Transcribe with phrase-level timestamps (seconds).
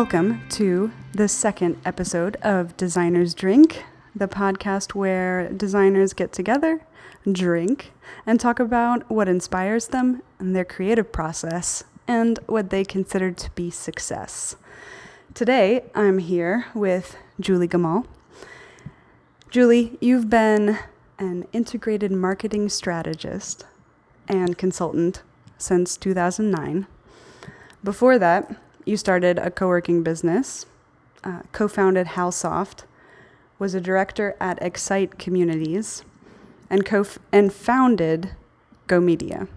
[0.00, 3.82] Welcome to the second episode of Designers Drink,
[4.14, 6.82] the podcast where designers get together,
[7.32, 7.94] drink,
[8.26, 13.50] and talk about what inspires them and their creative process and what they consider to
[13.52, 14.56] be success.
[15.32, 18.04] Today, I'm here with Julie Gamal.
[19.48, 20.78] Julie, you've been
[21.18, 23.64] an integrated marketing strategist
[24.28, 25.22] and consultant
[25.56, 26.86] since 2009.
[27.82, 30.64] Before that, you started a co working business,
[31.22, 32.84] uh, co founded Howsoft,
[33.58, 36.04] was a director at Excite Communities,
[36.70, 38.30] and, co- and founded
[38.86, 39.48] Go Media.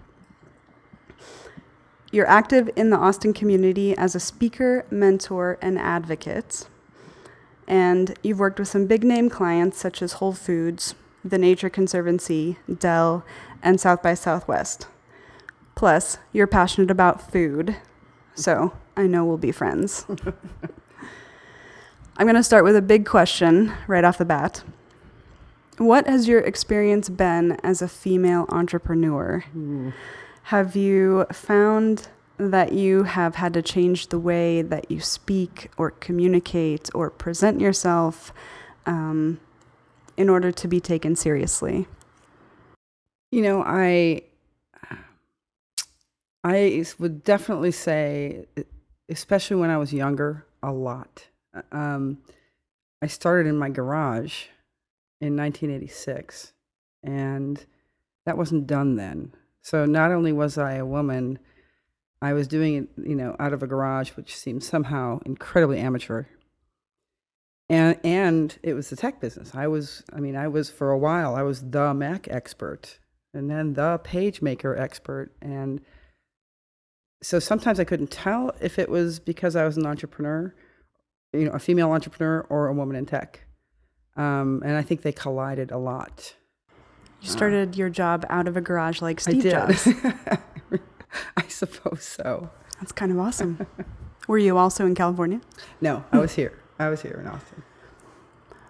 [2.10, 6.66] You're active in the Austin community as a speaker, mentor, and advocate.
[7.68, 12.56] And you've worked with some big name clients such as Whole Foods, the Nature Conservancy,
[12.80, 13.24] Dell,
[13.62, 14.88] and South by Southwest.
[15.76, 17.76] Plus, you're passionate about food,
[18.34, 20.06] so I know we'll be friends.
[22.16, 24.62] I'm going to start with a big question right off the bat.
[25.78, 29.44] What has your experience been as a female entrepreneur?
[29.52, 29.90] Hmm.
[30.44, 35.92] Have you found that you have had to change the way that you speak or
[35.92, 38.32] communicate or present yourself
[38.86, 39.40] um,
[40.16, 41.86] in order to be taken seriously?
[43.30, 44.22] You know, I
[46.42, 48.46] I would definitely say,
[49.10, 51.26] especially when I was younger, a lot.
[51.72, 52.18] Um,
[53.02, 54.44] I started in my garage
[55.20, 56.52] in 1986,
[57.02, 57.64] and
[58.24, 59.32] that wasn't done then.
[59.62, 61.38] So not only was I a woman,
[62.22, 66.24] I was doing it, you know, out of a garage, which seemed somehow incredibly amateur.
[67.68, 69.52] And and it was the tech business.
[69.54, 72.98] I was, I mean, I was for a while, I was the Mac expert,
[73.32, 75.80] and then the PageMaker expert, and
[77.22, 80.54] so sometimes I couldn't tell if it was because I was an entrepreneur,
[81.32, 83.40] you know, a female entrepreneur or a woman in tech.
[84.16, 86.34] Um, and I think they collided a lot.
[87.20, 89.52] You started your job out of a garage like I Steve did.
[89.52, 89.88] Jobs.
[91.36, 92.50] I suppose so.
[92.80, 93.66] That's kind of awesome.
[94.26, 95.40] Were you also in California?
[95.80, 96.58] No, I was here.
[96.78, 97.62] I was here in Austin.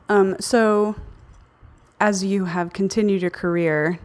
[0.08, 0.96] Um, so,
[2.00, 4.00] as you have continued your career,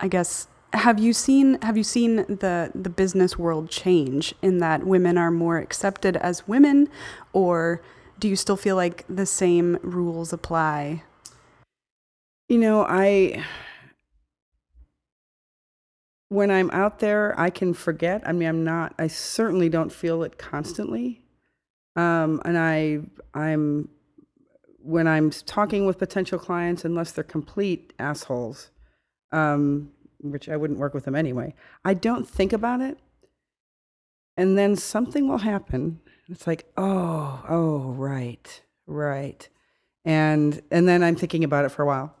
[0.00, 4.84] I guess have you seen have you seen the the business world change in that
[4.84, 6.88] women are more accepted as women,
[7.32, 7.82] or
[8.18, 11.02] do you still feel like the same rules apply?
[12.48, 13.44] You know, I
[16.28, 18.22] when I'm out there, I can forget.
[18.26, 18.94] I mean, I'm not.
[18.98, 21.22] I certainly don't feel it constantly.
[21.94, 23.00] Um, and I,
[23.32, 23.88] I'm
[24.78, 28.70] when I'm talking with potential clients, unless they're complete assholes,
[29.32, 29.90] um,
[30.20, 31.54] which I wouldn't work with them anyway.
[31.84, 32.98] I don't think about it,
[34.36, 36.00] and then something will happen.
[36.28, 39.48] It's like, oh, oh, right, right,
[40.04, 42.14] and and then I'm thinking about it for a while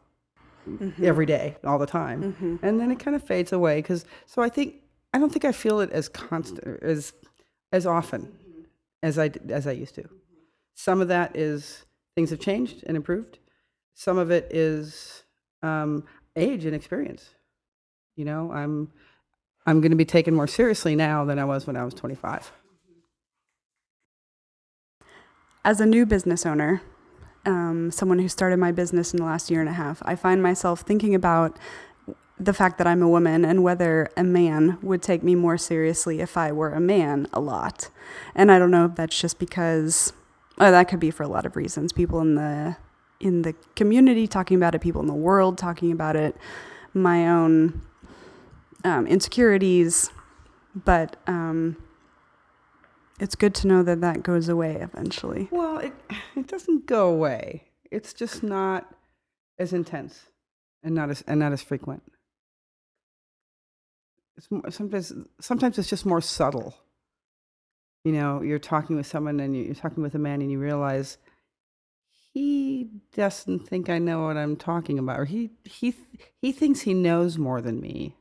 [1.02, 3.76] every day, all the time, and then it kind of fades away.
[3.76, 4.76] Because so I think
[5.12, 7.12] I don't think I feel it as constant as
[7.72, 8.32] as often
[9.02, 10.08] as I as I used to.
[10.74, 13.38] Some of that is things have changed and improved.
[13.94, 15.24] Some of it is
[15.62, 16.04] um,
[16.36, 17.30] age and experience.
[18.16, 18.90] You know, I'm
[19.66, 22.52] I'm going to be taken more seriously now than I was when I was 25.
[25.64, 26.80] As a new business owner,
[27.44, 30.42] um, someone who started my business in the last year and a half, I find
[30.42, 31.58] myself thinking about
[32.38, 36.20] the fact that I'm a woman and whether a man would take me more seriously
[36.20, 37.90] if I were a man a lot.
[38.34, 40.12] And I don't know if that's just because
[40.58, 41.92] oh, that could be for a lot of reasons.
[41.92, 42.76] People in the
[43.18, 46.36] in the community talking about it, people in the world talking about it,
[46.92, 47.80] my own
[48.84, 50.10] um, insecurities,
[50.74, 51.76] but um,
[53.20, 55.48] it's good to know that that goes away eventually.
[55.50, 55.92] Well, it
[56.36, 57.64] it doesn't go away.
[57.90, 58.92] It's just not
[59.58, 60.26] as intense
[60.82, 62.02] and not as and not as frequent.
[64.36, 66.74] It's more, sometimes sometimes it's just more subtle.
[68.04, 70.60] You know, you're talking with someone and you- you're talking with a man and you
[70.60, 71.18] realize
[72.32, 75.94] he doesn't think I know what I'm talking about, or he he
[76.42, 78.14] he thinks he knows more than me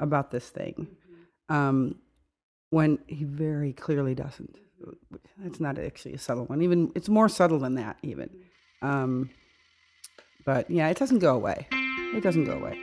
[0.00, 0.88] about this thing,
[1.48, 1.96] um,
[2.70, 4.56] when he very clearly doesn't.
[5.44, 6.62] It's not actually a subtle one.
[6.62, 7.98] Even it's more subtle than that.
[8.02, 8.30] Even,
[8.82, 9.30] um,
[10.44, 11.66] but yeah, it doesn't go away.
[12.14, 12.78] It doesn't go away.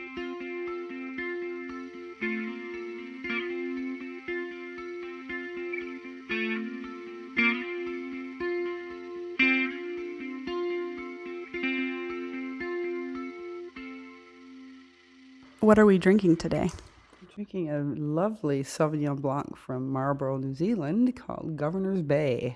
[15.62, 16.70] What are we drinking today?
[17.36, 22.56] Drinking a lovely Sauvignon Blanc from Marlborough, New Zealand, called Governor's Bay.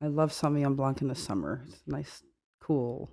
[0.00, 1.66] I love Sauvignon Blanc in the summer.
[1.68, 2.22] It's nice,
[2.60, 3.10] cool,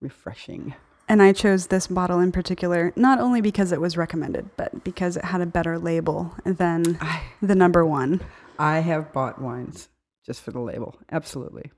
[0.00, 0.74] refreshing.
[1.08, 5.16] And I chose this bottle in particular, not only because it was recommended, but because
[5.16, 8.20] it had a better label than I, the number one.
[8.60, 9.88] I have bought wines
[10.24, 10.94] just for the label.
[11.10, 11.72] Absolutely.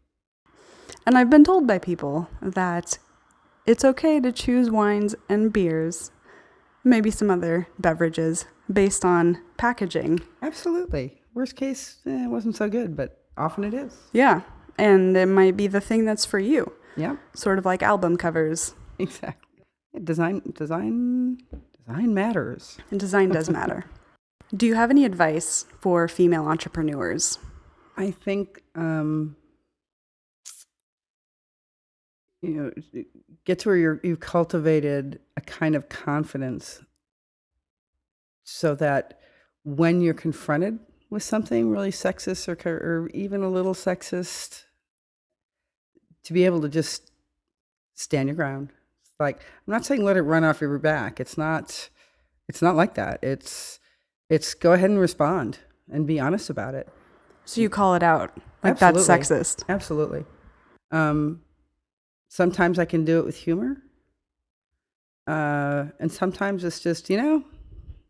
[1.07, 2.99] And I've been told by people that
[3.65, 6.11] it's okay to choose wines and beers,
[6.85, 10.21] maybe some other beverages, based on packaging.
[10.41, 11.21] Absolutely.
[11.35, 13.97] Worst case, eh, it wasn't so good, but often it is.
[14.13, 14.43] Yeah.
[14.79, 18.75] And it might be the thing that's for you, Yeah, sort of like album covers.
[18.99, 19.49] exactly.
[20.03, 21.39] Design, design,
[21.87, 22.79] design matters.
[22.91, 23.85] And design does matter.
[24.55, 27.39] Do you have any advice for female entrepreneurs?
[27.97, 29.37] I think um,
[32.41, 32.71] you know
[33.45, 36.83] get to where you're you've cultivated a kind of confidence
[38.45, 39.21] so that
[39.65, 40.79] when you're confronted
[41.11, 44.65] with something really sexist or, or even a little sexist
[46.25, 47.11] to be able to just
[47.95, 48.71] stand your ground
[49.03, 51.91] It's like i'm not saying let it run off your back it's not
[52.49, 53.79] it's not like that it's
[54.29, 55.59] it's go ahead and respond
[55.91, 56.89] and be honest about it
[57.45, 58.37] So you call it out.
[58.63, 59.65] Like that's sexist.
[59.69, 60.25] Absolutely.
[60.91, 61.41] Um,
[62.33, 63.77] sometimes I can do it with humor.
[65.27, 67.45] Uh, and sometimes it's just, you know,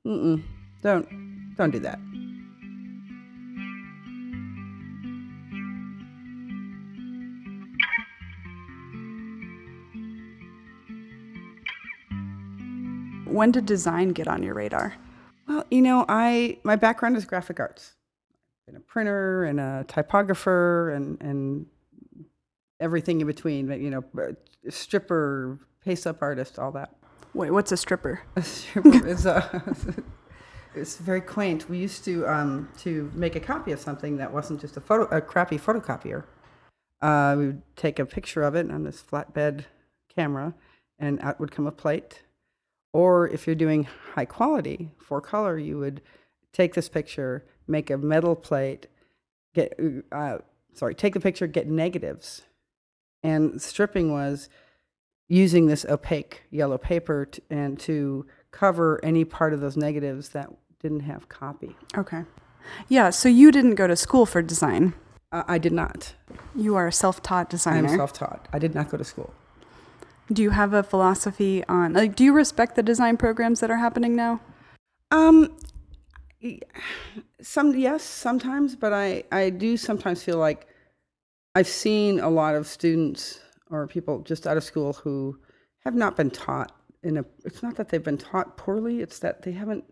[0.07, 0.41] mm-mm,
[0.81, 1.99] don't, don't do that.
[13.27, 14.95] When did design get on your radar?
[15.49, 17.95] Well, you know, I my background is graphic arts.
[18.69, 21.67] I've been a printer and a typographer and and
[22.83, 23.69] everything in between.
[23.69, 24.05] but, You know,
[24.69, 26.95] stripper, paste up artist, all that.
[27.35, 28.21] Wait, what's a stripper?
[28.37, 29.65] A stripper is a,
[30.75, 31.69] it's very quaint.
[31.71, 35.05] We used to um, to make a copy of something that wasn't just a photo
[35.17, 36.25] a crappy photocopier.
[37.01, 39.65] Uh, we would take a picture of it on this flatbed
[40.15, 40.55] camera,
[40.99, 42.23] and out would come a plate.
[42.93, 46.03] Or if you're doing high quality for color, you would
[46.53, 48.89] take this picture, make a metal plate,
[49.55, 49.75] get
[50.13, 50.39] uh,
[50.75, 52.43] sorry, take the picture, get negatives,
[53.23, 54.49] and stripping was
[55.29, 60.51] using this opaque yellow paper t- and to cover any part of those negatives that
[60.81, 61.75] didn't have copy.
[61.97, 62.25] Okay.
[62.89, 64.95] Yeah, so you didn't go to school for design.
[65.31, 66.15] Uh, I did not.
[66.55, 67.89] You are a self-taught designer.
[67.89, 68.49] I am self-taught.
[68.53, 69.33] I did not go to school.
[70.33, 73.77] do you have a philosophy on like do you respect the design programs that are
[73.79, 74.41] happening now?
[75.11, 75.57] Um,
[77.41, 80.67] some yes, sometimes, but I I do sometimes feel like
[81.55, 83.41] I've seen a lot of students
[83.71, 85.39] or people just out of school who
[85.85, 86.73] have not been taught
[87.03, 87.25] in a.
[87.45, 89.85] It's not that they've been taught poorly; it's that they haven't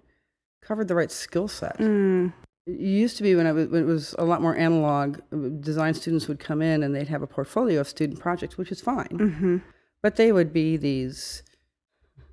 [0.63, 1.79] covered the right skill set.
[1.79, 2.33] Mm,
[2.67, 5.19] It used to be when, I was, when it was a lot more analog,
[5.61, 8.81] design students would come in and they'd have a portfolio of student projects, which is
[8.81, 9.07] fine.
[9.19, 9.57] hmm
[10.03, 11.43] But they would be these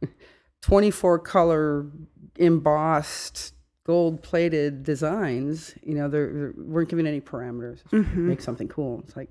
[0.61, 1.87] 24 color
[2.37, 3.53] embossed
[3.87, 5.73] gold plated designs.
[5.81, 7.81] You know, they weren't given any parameters.
[7.89, 9.01] hmm Make something cool.
[9.05, 9.29] It's like,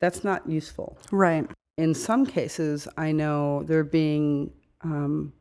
[0.00, 0.96] that's not useful.
[1.10, 1.46] Right.
[1.76, 4.52] In some cases, I know they're being
[4.82, 5.32] um,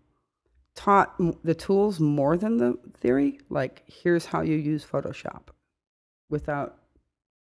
[0.75, 3.39] taught the tools more than the theory.
[3.49, 5.43] Like, here's how you use Photoshop
[6.29, 6.77] without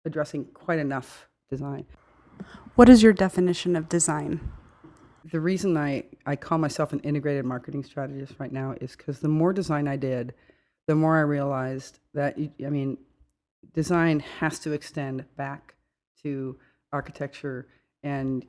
[0.04, 1.84] addressing quite enough design.
[2.74, 4.40] What is your definition of design?
[5.30, 9.28] The reason I, I call myself an integrated marketing strategist right now is because the
[9.28, 10.34] more design I did,
[10.86, 12.98] the more I realized that, I mean,
[13.72, 15.74] design has to extend back
[16.22, 16.56] to
[16.92, 17.68] architecture
[18.02, 18.44] and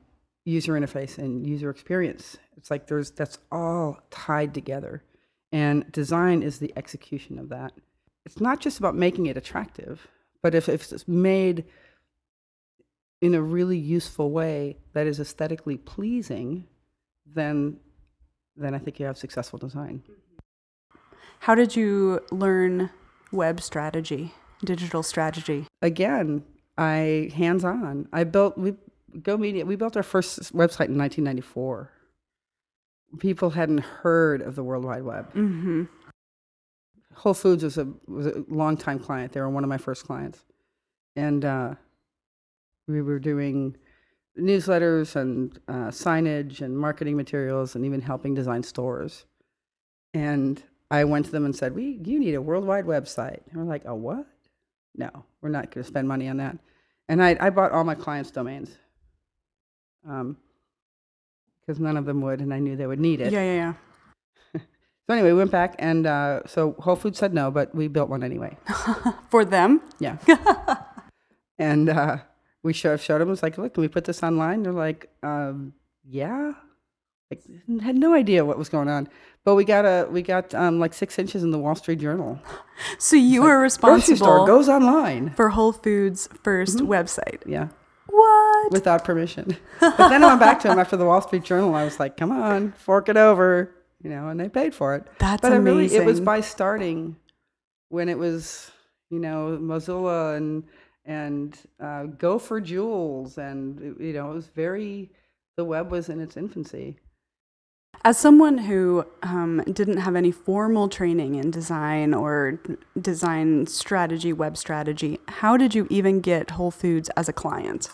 [0.45, 2.37] user interface and user experience.
[2.57, 5.03] It's like there's that's all tied together.
[5.51, 7.73] And design is the execution of that.
[8.25, 10.07] It's not just about making it attractive,
[10.41, 11.65] but if, if it's made
[13.23, 16.67] in a really useful way that is aesthetically pleasing,
[17.25, 17.77] then
[18.57, 20.03] then I think you have successful design.
[21.39, 22.89] How did you learn
[23.31, 24.33] web strategy,
[24.65, 25.67] digital strategy?
[25.81, 26.43] Again,
[26.77, 28.09] I hands on.
[28.11, 28.73] I built we
[29.21, 29.65] Go Media.
[29.65, 31.91] We built our first website in 1994.
[33.19, 35.31] People hadn't heard of the World Wide Web.
[35.31, 35.83] hmm
[37.13, 39.31] Whole Foods was a was a longtime client.
[39.31, 40.43] They were one of my first clients,
[41.15, 41.75] and uh,
[42.87, 43.75] we were doing
[44.39, 49.25] newsletters and uh, signage and marketing materials, and even helping design stores.
[50.13, 50.61] And
[50.91, 53.85] I went to them and said, "We, you need a worldwide website." And we're like,
[53.85, 54.27] "A what?
[54.95, 55.09] No,
[55.41, 56.57] we're not going to spend money on that."
[57.09, 58.77] And I, I bought all my clients' domains
[60.03, 63.31] because none of them would, and I knew they would need it.
[63.31, 63.73] Yeah, yeah, yeah.
[65.05, 68.07] So anyway, we went back, and uh, so Whole Foods said no, but we built
[68.07, 68.55] one anyway.
[69.29, 69.81] For them?
[69.99, 70.17] Yeah.
[71.59, 72.19] and uh,
[72.63, 73.27] we showed, showed them.
[73.27, 74.63] It was like, look, can we put this online?
[74.63, 75.73] They're like, um,
[76.07, 76.53] yeah.
[77.31, 77.41] Like,
[77.81, 79.07] had no idea what was going on.
[79.43, 82.39] But we got a we got um, like six inches in the Wall Street Journal.
[82.97, 83.97] So you were responsible.
[83.99, 85.29] Grocery store goes online.
[85.35, 86.87] for Whole Foods' 1st Mm-hmm.
[86.91, 87.41] website.
[87.45, 87.67] Yeah,
[88.07, 88.71] What?
[88.71, 89.57] without permission.
[89.79, 91.75] But then I went back to him after the Wall Street Journal.
[91.75, 93.69] I was like, come on, fork it over,
[94.03, 95.05] you know, and they paid for it.
[95.19, 97.15] That's but I really, it was by starting
[97.89, 98.71] when it was,
[99.11, 100.63] you know, Mozilla and
[101.05, 105.11] and uh, Gopher Jewels, and you know, it was very.
[105.57, 106.97] The web was in its infancy.
[108.05, 112.59] As someone who um, didn't have any formal training in design or
[112.99, 117.89] design strategy, web strategy, how did you even get Whole Foods as a client?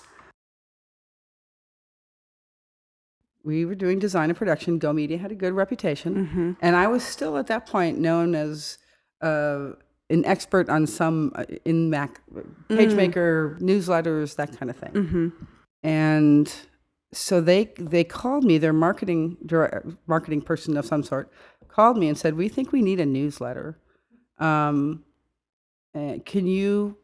[3.44, 4.80] We were doing design and production.
[4.80, 6.52] Go Media had a good reputation, Mm-hmm.
[6.62, 8.78] and I was still at that point known as
[9.22, 9.72] uh,
[10.10, 12.22] an expert on some uh, in Mac
[12.70, 14.92] PageMaker newsletters, that kind of thing.
[14.92, 15.28] Mm-hmm.
[15.84, 16.54] and
[17.12, 21.32] so they they called me their marketing direct, marketing person of some sort
[21.68, 23.80] called me and said we think we need a newsletter.
[24.38, 25.04] Um,
[25.96, 26.98] uh, can you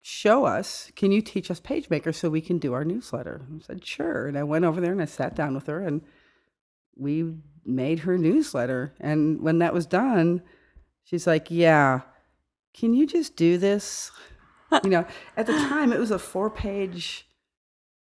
[0.00, 3.42] show us can you teach us PageMaker so we can do our newsletter?
[3.54, 4.26] I said sure.
[4.26, 6.02] And i went over there and i sat down with her and
[6.96, 8.94] we made her newsletter.
[9.00, 10.42] And when that was done
[11.04, 12.00] she's like yeah
[12.78, 14.10] can you just do this
[14.84, 15.04] you know
[15.36, 17.26] at the time it was a four page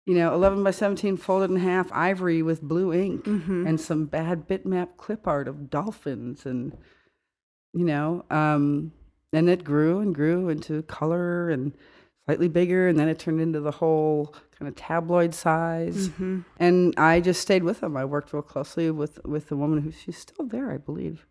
[0.07, 3.67] you know 11 by 17 folded in half ivory with blue ink Mm-hmm.
[3.67, 6.77] and some bad bitmap clip art of dolphins and
[7.73, 8.93] you know um
[9.33, 11.73] and it grew and grew into color and
[12.27, 16.41] slightly bigger and then it turned into the whole kind of tabloid size Mm-hmm.
[16.59, 19.91] and i just stayed with them i worked real closely with with the woman who
[19.93, 21.27] she's still there i believe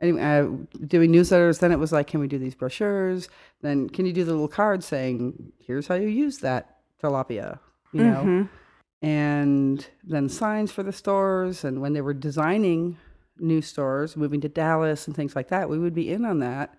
[0.00, 0.46] anyway uh,
[0.86, 3.28] doing newsletters then it was like can we do these brochures
[3.62, 7.58] then can you do the little card saying here's how you use that tilapia
[7.92, 9.06] you know Mm-hmm.
[9.06, 12.96] and then signs for the stores and when they were designing
[13.38, 16.74] new stores moving to dallas and things like that we would be in on that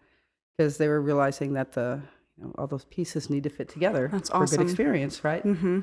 [0.58, 2.02] because they were realizing that the
[2.38, 5.44] you know, all those pieces need to fit together That's for a good experience right
[5.44, 5.80] Mm-hmm.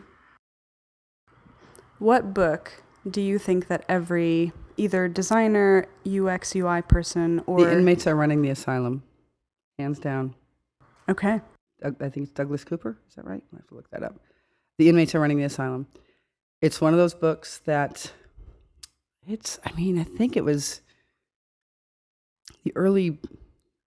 [1.98, 8.06] What book do you think that every either designer, UX, UI person, or the inmates
[8.06, 9.02] are running the asylum
[9.78, 10.34] hands down.
[11.08, 11.40] Okay,
[11.80, 13.42] Doug- i think it's douglas cooper is that right?
[13.52, 14.20] I have to look that up.
[14.78, 15.86] The inmates are running the asylum.
[16.60, 18.12] It's one of those books that
[19.28, 20.80] it's i mean i think it was
[22.62, 23.18] the early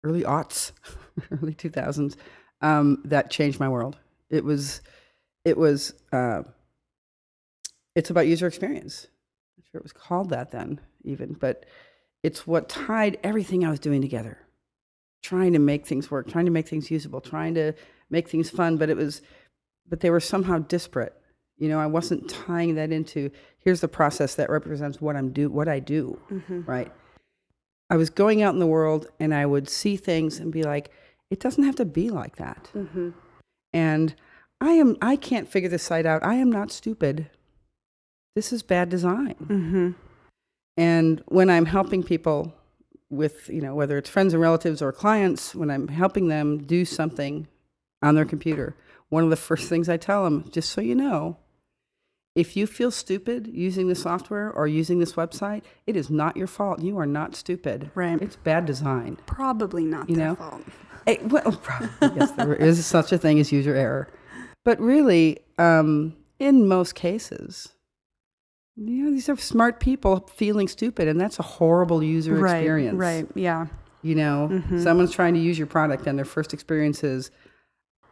[0.04, 0.72] early aughts
[1.30, 2.16] early 2000s
[2.62, 3.98] um, that changed my world.
[4.30, 4.80] It was
[5.44, 6.42] it was uh,
[7.94, 9.08] it's about user experience
[9.73, 11.64] sure it was called that then even but
[12.23, 14.38] it's what tied everything i was doing together.
[15.23, 17.73] Trying to make things work trying to make things usable trying to
[18.11, 19.23] make things fun but it was
[19.88, 21.14] but they were somehow disparate.
[21.57, 25.49] You know i wasn't tying that into here's the process that represents what i'm do
[25.49, 26.62] what i do mm-hmm.
[26.62, 26.93] right?
[27.88, 30.91] I was going out in the world and i would see things and be like
[31.31, 32.69] it doesn't have to be like that.
[32.75, 33.11] Mm-hmm.
[33.73, 34.14] and
[34.61, 36.25] i am i can't figure this site out.
[36.25, 37.31] I am not stupid
[38.34, 39.90] this is bad design Mm-hmm.
[40.76, 42.54] and when i'm helping people
[43.10, 46.84] with you know whether it's friends and relatives or clients when i'm helping them do
[46.84, 47.46] something
[48.02, 48.74] on their computer
[49.10, 51.36] one of the first things i tell them just so you know
[52.34, 56.46] if you feel stupid using the software or using this website it is not your
[56.46, 58.20] fault you are not stupid Right.
[58.22, 60.34] it's bad design Probably not You their know?
[60.36, 60.62] fault.
[61.06, 64.06] Eh, well, probably, yes, there is such a thing as user error.
[64.64, 67.70] But really, um, in most cases,
[68.76, 72.99] you know, these are smart people feeling stupid, and that's a horrible user Right, experience.
[72.99, 73.67] right, yeah.
[74.02, 74.83] You know, Mhm.
[74.83, 77.31] someone's trying to use your product, and their first experience is,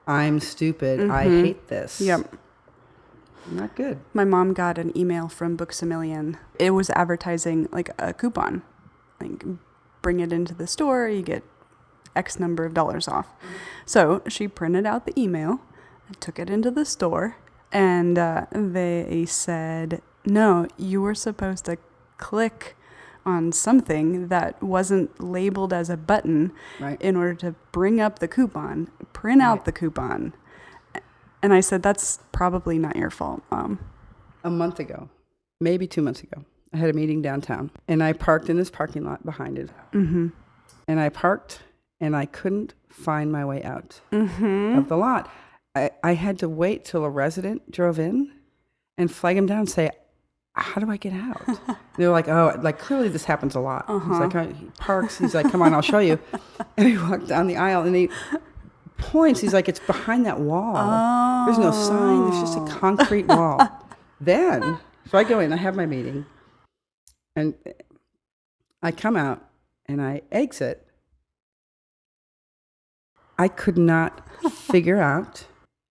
[0.06, 1.10] I'm stupid.
[1.10, 1.42] I Mhm.
[1.42, 2.00] hate this.
[2.00, 2.36] Yep.
[3.50, 3.98] Not good.
[4.14, 6.36] My mom got an email from Books a Million.
[6.58, 8.62] It was advertising like a coupon.
[9.20, 9.44] Like
[10.02, 11.42] bring it into the store, you get
[12.14, 13.28] X number of dollars off.
[13.86, 15.60] So she printed out the email,
[16.20, 17.36] took it into the store,
[17.72, 21.76] and uh, they said, no, you were supposed to
[22.18, 22.76] click
[23.26, 27.00] on something that wasn't labeled as a button Right.
[27.02, 30.32] in order to bring up the coupon, print out the coupon.
[31.42, 33.78] And I said, that's probably not your fault, mom.
[34.44, 35.08] a month ago,
[35.60, 39.04] maybe two months ago, I had a meeting downtown, and I parked in this parking
[39.04, 39.70] lot behind it.
[39.92, 40.28] Mm-hmm.
[40.88, 41.60] And I parked,
[42.00, 44.00] and I couldn't find my way out.
[44.12, 44.78] Mm-hmm.
[44.78, 45.30] of the lot.
[45.74, 48.32] I, I had to wait till a resident drove in
[48.98, 49.90] and flag him down and say,
[50.54, 51.42] how do I get out?
[51.96, 53.84] They're like, oh, like clearly this happens a lot.
[53.86, 54.18] He's Uh-huh.
[54.20, 55.18] like, oh, he parks.
[55.18, 56.18] He's like, come on, I'll show you.
[56.76, 58.08] And he walked down the aisle and he
[58.98, 59.40] points.
[59.40, 61.46] He's like, it's behind that wall.
[61.46, 62.30] There's no sign.
[62.30, 63.58] There's just a concrete wall.
[64.20, 64.78] then,
[65.10, 65.52] so I go in.
[65.52, 66.24] I have my meeting,
[67.36, 67.54] and
[68.82, 69.44] I come out
[69.86, 70.86] and I exit.
[73.38, 75.46] I could not figure out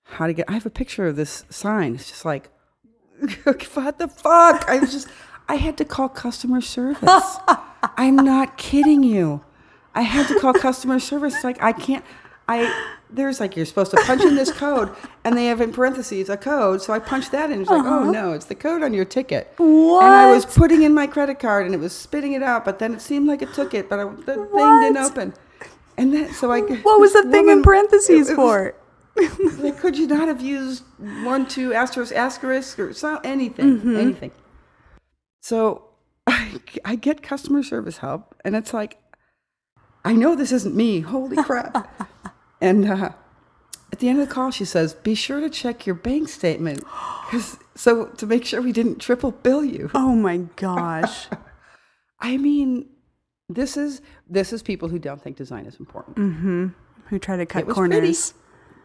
[0.06, 0.50] how to get.
[0.50, 1.96] I have a picture of this sign.
[1.96, 2.50] It's just like,
[3.74, 4.66] what the fuck?
[4.68, 5.08] I was just,
[5.48, 7.38] I had to call customer service.
[7.98, 9.42] I'm not kidding you.
[9.96, 11.44] I had to call customer service.
[11.44, 12.06] Like, I can't,
[12.48, 16.30] I, there's like, you're supposed to punch in this code, and they have in parentheses
[16.30, 16.82] a code.
[16.82, 17.62] So I punched that in.
[17.62, 18.12] It's like, oh uh-huh.
[18.12, 19.54] no, it's the code on your ticket.
[19.58, 20.04] What?
[20.04, 22.80] And I was putting in my credit card, and it was spitting it out, but
[22.80, 25.34] then it seemed like it took it, but I, the thing didn't open.
[25.98, 26.62] And then, so I.
[26.62, 28.76] What was the thing in parentheses it- it was- for?
[29.60, 30.84] like, could you not have used
[31.24, 33.96] one, two, asterisk, asterisk, or so, anything, Mm-hmm.
[33.98, 34.32] anything?
[35.42, 35.86] So
[36.28, 38.98] I, I get customer service help, and it's like,
[40.06, 41.02] I know this isn't me.
[41.02, 42.08] Holy crap.
[42.62, 43.10] and uh,
[43.92, 46.84] at the end of the call, she says, be sure to check your bank statement.
[46.86, 49.90] 'cause- so to make sure we didn't triple bill you.
[49.94, 51.28] Oh my gosh.
[52.20, 52.88] I mean,
[53.48, 56.18] this is this is people who don't think design is important.
[56.18, 56.68] mm-hmm.
[57.08, 58.14] Who try to cut was pretty.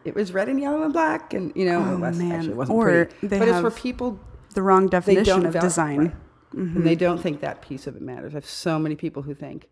[0.05, 2.31] It was red and yellow and black, and you know, Oh, it was, man.
[2.31, 3.27] actually wasn't Or pretty.
[3.39, 4.19] but it's for people
[4.53, 5.97] The wrong definition of design.
[5.99, 6.11] right.
[6.55, 6.77] Mm-hmm.
[6.77, 8.33] and they don't think that piece of it matters.
[8.33, 9.67] I have so many people who think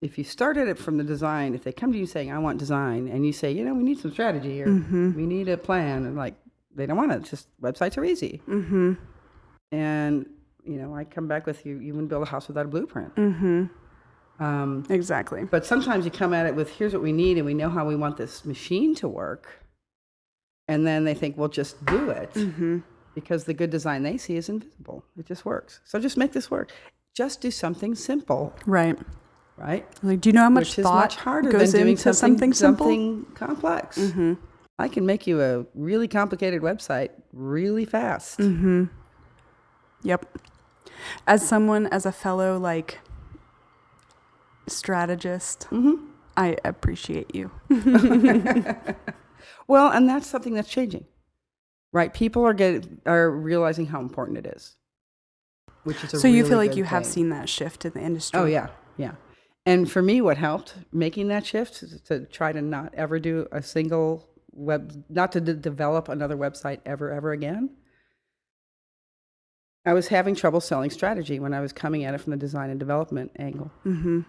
[0.00, 2.58] if you started it from the design, if they come to you saying, "I want
[2.58, 5.14] design," and you say, "You know, we need some strategy or Mm-hmm.
[5.14, 6.34] we need a plan," and like
[6.74, 7.16] they don't want it.
[7.22, 8.92] It's just websites are easy, Mm-hmm.
[9.72, 10.26] and
[10.64, 11.76] you know, I come back with you.
[11.78, 13.12] You wouldn't build a house without a blueprint.
[14.40, 15.44] Um, Exactly.
[15.44, 17.86] But sometimes you come at it with, here's what we need, and we know how
[17.86, 19.60] we want this machine to work.
[20.68, 22.78] And then they think, well, just do it Mm-hmm.
[23.14, 25.04] because the good design they see is invisible.
[25.18, 25.80] It just works.
[25.84, 26.72] So just make this work.
[27.14, 28.98] Just do something simple, Right.
[29.56, 29.86] right?
[30.02, 32.12] Like, do you know how much Which is thought much harder goes than doing into
[32.14, 32.86] something, simple?
[32.86, 33.98] something complex.
[33.98, 34.32] Mm-hmm.
[34.80, 38.40] I can make you a really complicated website really fast.
[38.40, 38.84] Mm-hmm.
[40.02, 40.38] Yep.
[41.26, 42.98] As someone, as a fellow like
[44.66, 46.06] strategist, Mm-hmm.
[46.36, 47.50] I appreciate you.
[49.66, 51.06] Well, and that's something that's changing,
[51.92, 52.12] right?
[52.12, 54.76] People are get, are realizing how important it is,
[55.84, 58.38] which is a so you feel like you have seen that shift in the industry.
[58.38, 59.12] Oh yeah, yeah.
[59.64, 63.46] And for me, what helped making that shift is to try to not ever do
[63.52, 67.70] a single web, not to de- develop another website ever, ever again.
[69.86, 72.68] I was having trouble selling strategy when I was coming at it from the design
[72.70, 74.20] and development angle, Mm-hmm.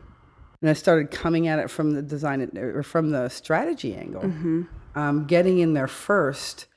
[0.62, 4.24] And I started coming at it from the design or from the strategy angle.
[4.24, 4.62] Mm-hmm.
[4.96, 6.68] Um, getting in there first,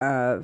[0.00, 0.40] uh,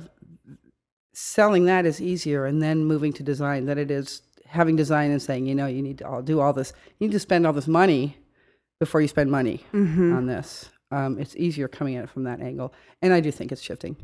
[1.13, 5.21] selling that is easier, and then moving to design than it is having design and
[5.21, 6.73] saying, you know, you need to all do all this.
[6.99, 8.17] You need to spend all this money
[8.79, 10.15] before you spend money Mm-hmm.
[10.15, 10.69] on this.
[10.91, 13.95] Um, it's easier coming at it from that angle, and I do think it's shifting.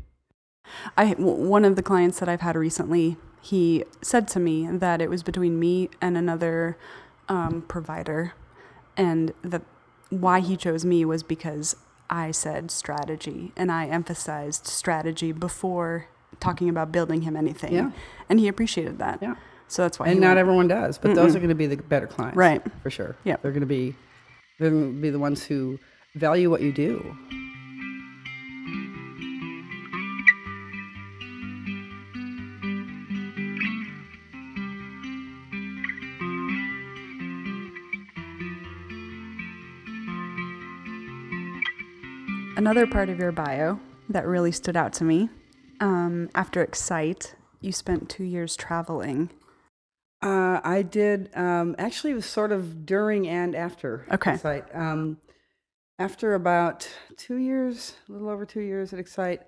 [0.96, 5.00] I w- one of the clients that I've had recently, he said to me that
[5.00, 6.76] it was between me and another
[7.28, 8.34] um, provider,
[8.96, 9.62] and that
[10.10, 11.76] why he chose me was because
[12.08, 16.06] I said strategy and I emphasized strategy before
[16.40, 17.90] talking about building him anything, Yeah.
[18.28, 19.18] and he appreciated that.
[19.22, 19.36] Yeah.
[19.68, 20.06] So that's why.
[20.08, 20.38] and not went.
[20.38, 21.36] everyone does, but those Mm-mm.
[21.36, 22.62] are going to be the better clients, Right.
[22.82, 23.16] For sure.
[23.24, 23.36] Yeah.
[23.42, 23.94] they're going to be
[24.58, 25.78] they're going to be the ones who
[26.14, 27.16] value what you do.
[42.66, 45.28] Another part of your bio that really stood out to me.
[45.78, 49.30] Um, after Excite, you spent two years traveling.
[50.20, 51.30] Uh, I did.
[51.36, 54.04] Um, actually, it was sort of during and after.
[54.10, 54.34] Okay.
[54.34, 54.64] Excite.
[54.74, 55.18] Um,
[56.00, 59.42] after about two years, a little over two years at Excite,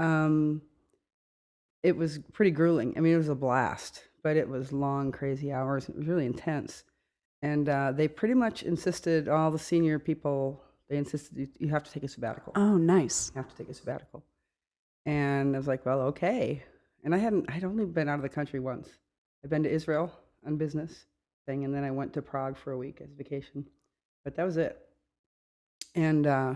[0.00, 0.60] um,
[1.84, 2.94] it was pretty grueling.
[2.96, 5.88] I mean, it was a blast, but it was long, crazy hours.
[5.88, 6.82] It was really intense,
[7.42, 10.64] and uh, they pretty much insisted all the senior people.
[10.88, 12.52] They insisted you, you have to take a sabbatical.
[12.56, 13.32] Oh, nice.
[13.34, 14.24] You have to take a sabbatical.
[15.04, 16.62] And I was like, well, okay.
[17.04, 18.88] And I hadn't, I'd only been out of the country once.
[19.42, 20.12] I'd been to Israel
[20.44, 21.06] on business
[21.46, 23.66] thing, and then I went to Prague for a week as vacation.
[24.24, 24.78] But that was it.
[25.94, 26.54] And uh,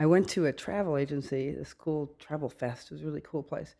[0.00, 2.86] I went to a travel agency, this cool Travelfest.
[2.86, 3.76] It was a really cool place.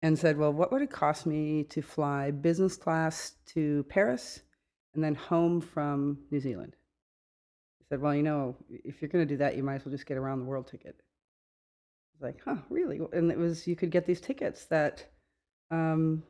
[0.00, 4.40] And said, well, what would it cost me to fly business class to Paris
[4.94, 6.76] and then home from New Zealand?
[7.88, 10.06] Said, well, you know, if you're going to do that, you might as well just
[10.06, 10.96] get a round the world ticket.
[10.98, 13.00] I was like, huh, really?
[13.12, 15.04] And it was, you could get these tickets that
[15.70, 16.22] um,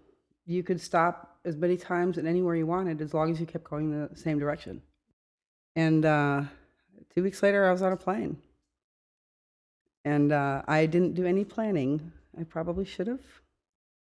[0.46, 3.64] you could stop as many times and anywhere you wanted as long as you kept
[3.64, 4.82] going the same direction.
[5.74, 6.42] And uh,
[7.14, 8.38] two weeks later, I was on a plane.
[10.04, 12.12] And uh, I didn't do any planning.
[12.38, 13.20] I probably should have.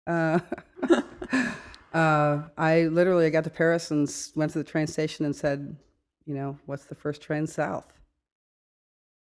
[0.05, 0.39] Uh,
[1.93, 5.75] uh, I literally I got to Paris and went to the train station and said,
[6.25, 7.91] you know, what's the first train south?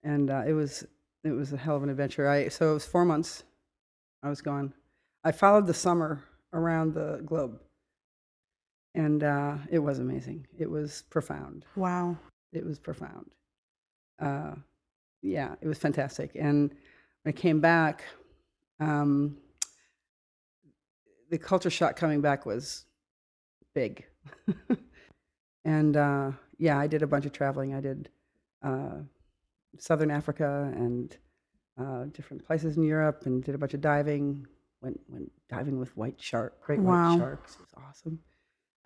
[0.03, 0.87] And uh, it was
[1.25, 2.29] it was a hell of an adventure.
[2.29, 3.45] I so it was four months.
[4.23, 4.73] I was gone.
[5.25, 7.61] I followed the summer around the globe,
[8.95, 10.47] and uh, it was amazing.
[10.59, 11.65] It was profound.
[11.77, 12.17] Wow.
[12.53, 13.31] It was profound.
[14.19, 14.55] Uh,
[15.23, 16.33] yeah, it was fantastic.
[16.35, 16.71] And
[17.23, 18.05] when I came back,
[18.81, 19.39] um,
[21.31, 22.85] the culture shock coming back was
[23.75, 24.05] big.
[25.65, 26.33] and uh,
[26.67, 27.75] yeah, I did a bunch of traveling.
[27.75, 28.09] I did
[28.63, 28.99] uh,
[29.79, 31.17] Southern Africa and
[31.83, 34.47] uh, different places in Europe, and did a bunch of diving.
[34.83, 37.11] Went went diving with white shark, great Wow.
[37.11, 37.55] white sharks.
[37.55, 38.19] It was awesome.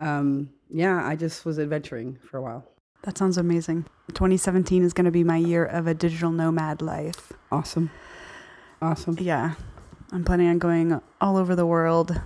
[0.00, 2.64] Um, yeah, I just was adventuring for a while.
[3.04, 3.84] That sounds amazing.
[4.08, 7.32] 2017 is going to be my year of a digital nomad life.
[7.52, 7.90] Awesome.
[8.82, 9.16] Awesome.
[9.20, 9.54] Yeah.
[10.12, 12.20] I'm planning on going all over the world,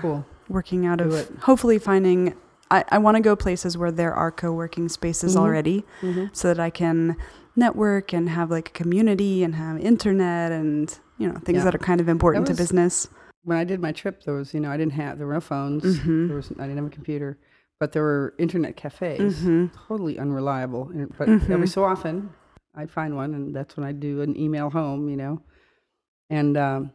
[0.00, 0.24] Cool.
[0.48, 1.30] working out Do of it.
[1.40, 2.34] hopefully finding.
[2.72, 5.40] I, I want to go places where there are co working spaces Mhm.
[5.40, 6.26] already Mm-hmm.
[6.32, 7.16] so that I can
[7.54, 11.64] network and have like a community and have internet and, you know, things Yeah.
[11.64, 13.08] that are kind of important was- to business.
[13.44, 15.40] When I did my trip, there was, you know, I didn't have, there were no
[15.40, 15.82] phones.
[15.84, 16.28] Mhm.
[16.28, 17.38] There was, I didn't have a computer,
[17.80, 19.42] but there were internet cafes.
[19.42, 20.84] hmm Totally unreliable.
[21.18, 21.68] But every Mhm.
[21.68, 22.30] so often,
[22.74, 25.42] I'd find one, and that's when I'd do an email home, you know.
[26.30, 26.92] And um,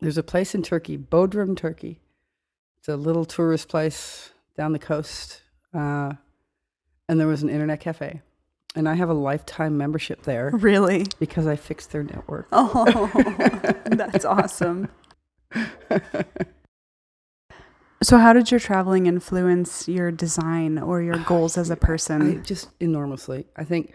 [0.00, 2.00] there's a place in Turkey, Bodrum, Turkey.
[2.78, 5.42] It's a little tourist place down the coast.
[5.74, 6.12] Uh,
[7.08, 8.22] and there was an internet cafe.
[8.74, 11.04] And I have a lifetime membership there Really?
[11.18, 12.48] because I fixed their network.
[12.52, 13.10] Oh,
[13.86, 14.88] that's awesome.
[18.02, 22.42] So, how did your traveling influence your design or your goals as a person?
[22.44, 23.46] just enormously.
[23.56, 23.92] I think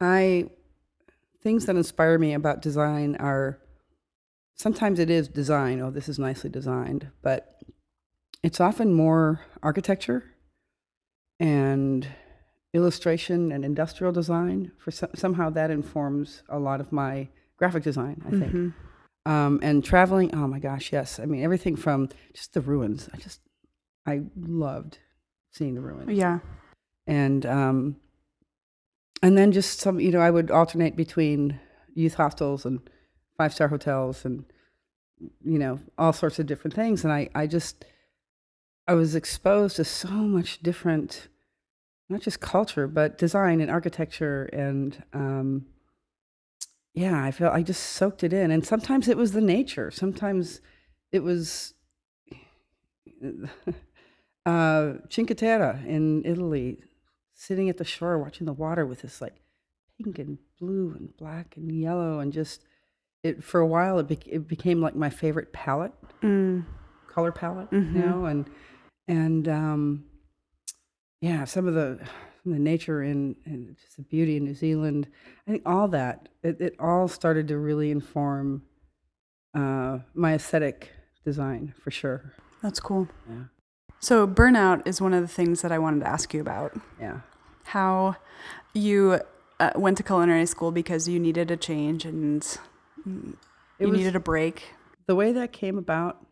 [0.00, 0.50] I
[1.42, 3.58] things that inspire me about design are
[4.54, 5.80] sometimes it is design.
[5.80, 7.56] Oh, this is nicely designed, but
[8.46, 10.22] it's often more architecture
[11.40, 12.06] and
[12.72, 14.70] illustration and industrial design.
[14.78, 18.22] For some, somehow that informs a lot of my graphic design.
[18.24, 18.52] I think.
[18.52, 18.74] Mhm.
[19.26, 21.18] Um, and traveling, oh my gosh, yes.
[21.18, 23.08] I mean, everything from just the ruins.
[23.12, 23.40] I just,
[24.06, 25.00] I loved
[25.50, 26.16] seeing the ruins.
[26.16, 26.38] Yeah.
[27.08, 27.96] And, um,
[29.24, 31.58] and then just some, you know, I would alternate between
[31.94, 32.78] youth hostels and
[33.36, 34.44] five star hotels and,
[35.44, 37.02] you know, all sorts of different things.
[37.02, 37.84] And I, I just,
[38.88, 41.28] I was exposed to so much different,
[42.08, 45.66] not just culture, but design and architecture and, um,
[46.94, 48.50] yeah, I felt I just soaked it in.
[48.50, 49.90] And sometimes it was the nature.
[49.90, 50.60] Sometimes
[51.12, 51.74] it was
[54.46, 56.78] uh, Cinque Terre in Italy,
[57.34, 59.34] sitting at the shore watching the water with this like
[60.02, 62.64] pink and blue and black and yellow and just
[63.22, 66.64] it for a while it, bec it became like my favorite palette Mm.
[67.08, 67.94] color palette Mhm.
[67.94, 68.48] you know and
[69.08, 70.04] and um
[71.20, 71.98] yeah some of the
[72.44, 75.08] the nature in and just the beauty in New Zealand
[75.46, 78.62] I think all that it, it all started to really inform
[79.54, 80.90] uh my aesthetic
[81.24, 83.08] design for sure That's cool.
[83.28, 83.44] yeah
[84.00, 86.72] So, burnout is one of the things that I wanted to ask you about.
[87.00, 87.20] yeah
[87.64, 88.16] How
[88.74, 89.20] you
[89.58, 92.46] uh, went to culinary school because you needed a change and
[93.06, 93.36] you
[93.88, 94.74] was- needed a break.
[95.06, 96.25] the way that came about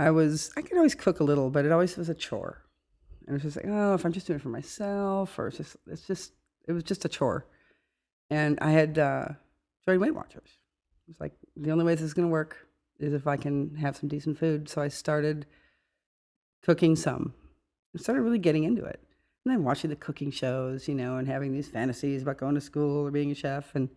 [0.00, 2.62] i was i could always cook a little but it always was a chore.
[3.26, 5.58] And it was just like oh if i'm just doing it for myself or it's
[5.58, 6.32] just it's just
[6.66, 7.46] it was just a chore.
[8.30, 9.28] And i had uh
[9.84, 10.50] joined weight watchers.
[11.06, 12.56] It was like the only way this is going to work
[12.98, 14.68] is if i can have some decent food.
[14.68, 15.46] So i started
[16.62, 17.34] cooking some.
[17.96, 19.00] I started really getting into it.
[19.44, 22.60] And then watching the cooking shows you know and having these fantasies about going to
[22.60, 23.74] school or being a chef.
[23.74, 23.90] And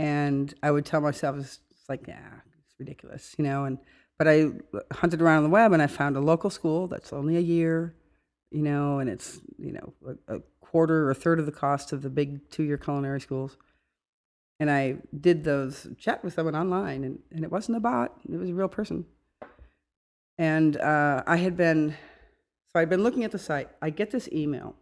[0.00, 3.64] and I would tell myself it's, like, yeah, it's ridiculous, you know.
[3.64, 3.76] And
[4.20, 4.50] but I
[4.92, 7.94] hunted around on the web and I found a local school that's only a year,
[8.50, 9.94] you know, and it's you know
[10.28, 13.56] a, a quarter or a third of the cost of the big two-year culinary schools.
[14.58, 18.36] And I did those chat with someone online, and, and it wasn't a bot; it
[18.36, 19.06] was a real person.
[20.36, 21.96] And uh, I had been,
[22.74, 23.70] so I'd been looking at the site.
[23.80, 24.76] I get this email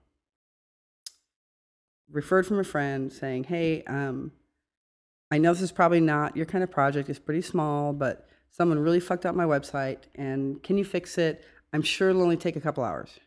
[2.10, 4.32] referred from a friend saying, "Hey, um,
[5.30, 7.08] I know this is probably not your kind of project.
[7.08, 11.44] It's pretty small, but someone really fucked up my website, and can you fix it?
[11.72, 13.18] I'm sure it'll only take a couple hours."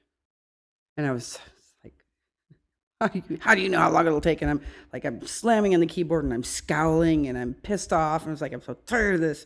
[0.98, 1.40] And I was
[1.84, 1.94] like,
[3.00, 4.62] how do, you, "How do you know how long it'll take?" And I'm
[4.94, 8.42] like, I'm slamming on the keyboard, and I'm scowling, and I'm pissed off, and it's
[8.42, 9.46] like, I'm so tired of this.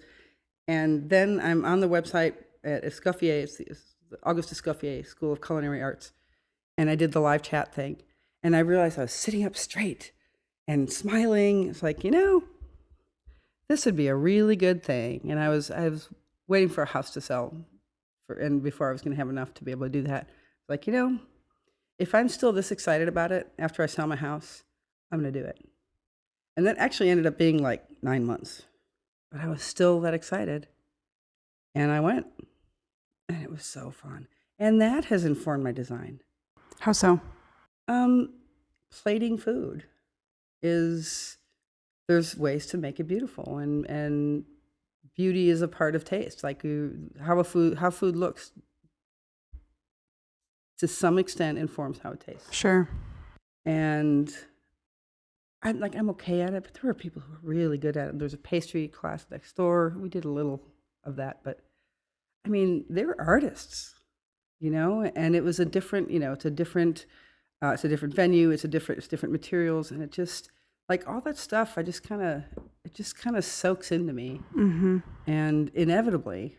[0.68, 2.34] And then I'm on the website
[2.64, 6.12] at Escoffier, it's the, it's the Auguste Escoffier School of Culinary Arts,
[6.78, 8.02] and I did the live chat thing.
[8.44, 10.12] And I realized I was sitting up straight
[10.68, 11.70] and smiling.
[11.70, 12.44] It's like, you know,
[13.68, 15.28] this would be a really good thing.
[15.30, 16.10] And I was I was
[16.48, 17.56] waiting for a house to sell,
[18.28, 20.30] for and before I was going to have enough to be able to do that.
[20.70, 21.20] Like, you know,
[22.00, 24.64] if I'm still this excited about it after I sell my house,
[25.12, 25.60] I'm going to do it.
[26.58, 28.64] And that actually ended up being like nine months,
[29.32, 30.68] but I was still that excited,
[31.74, 32.28] and I went,
[33.28, 34.28] and it was so fun.
[34.58, 36.22] And that has informed my design.
[36.80, 37.20] How so?
[37.88, 38.36] Um,
[38.90, 39.84] plating food
[40.62, 41.38] is
[42.08, 44.46] there's ways to make it beautiful, and and
[45.16, 46.44] beauty is a part of taste.
[46.44, 48.52] Like you, how a food how food looks
[50.78, 52.54] to some extent informs how it tastes.
[52.54, 52.90] Sure.
[53.66, 54.32] And
[55.64, 58.10] I'm like I'm okay at it, but there are people who are really good at
[58.10, 58.20] it.
[58.20, 59.96] There's a pastry class next door.
[59.98, 60.62] We did a little
[61.04, 61.62] of that, but
[62.46, 63.96] I mean, they're artists,
[64.60, 67.06] you know, and it was a different, you know, it's a different
[67.64, 70.52] uh, it's a different venue, it's a different it's different materials and it just
[70.90, 72.44] like all that stuff I just kind of
[72.84, 74.98] it just kind of soaks into me Mm-hmm.
[75.28, 76.58] and inevitably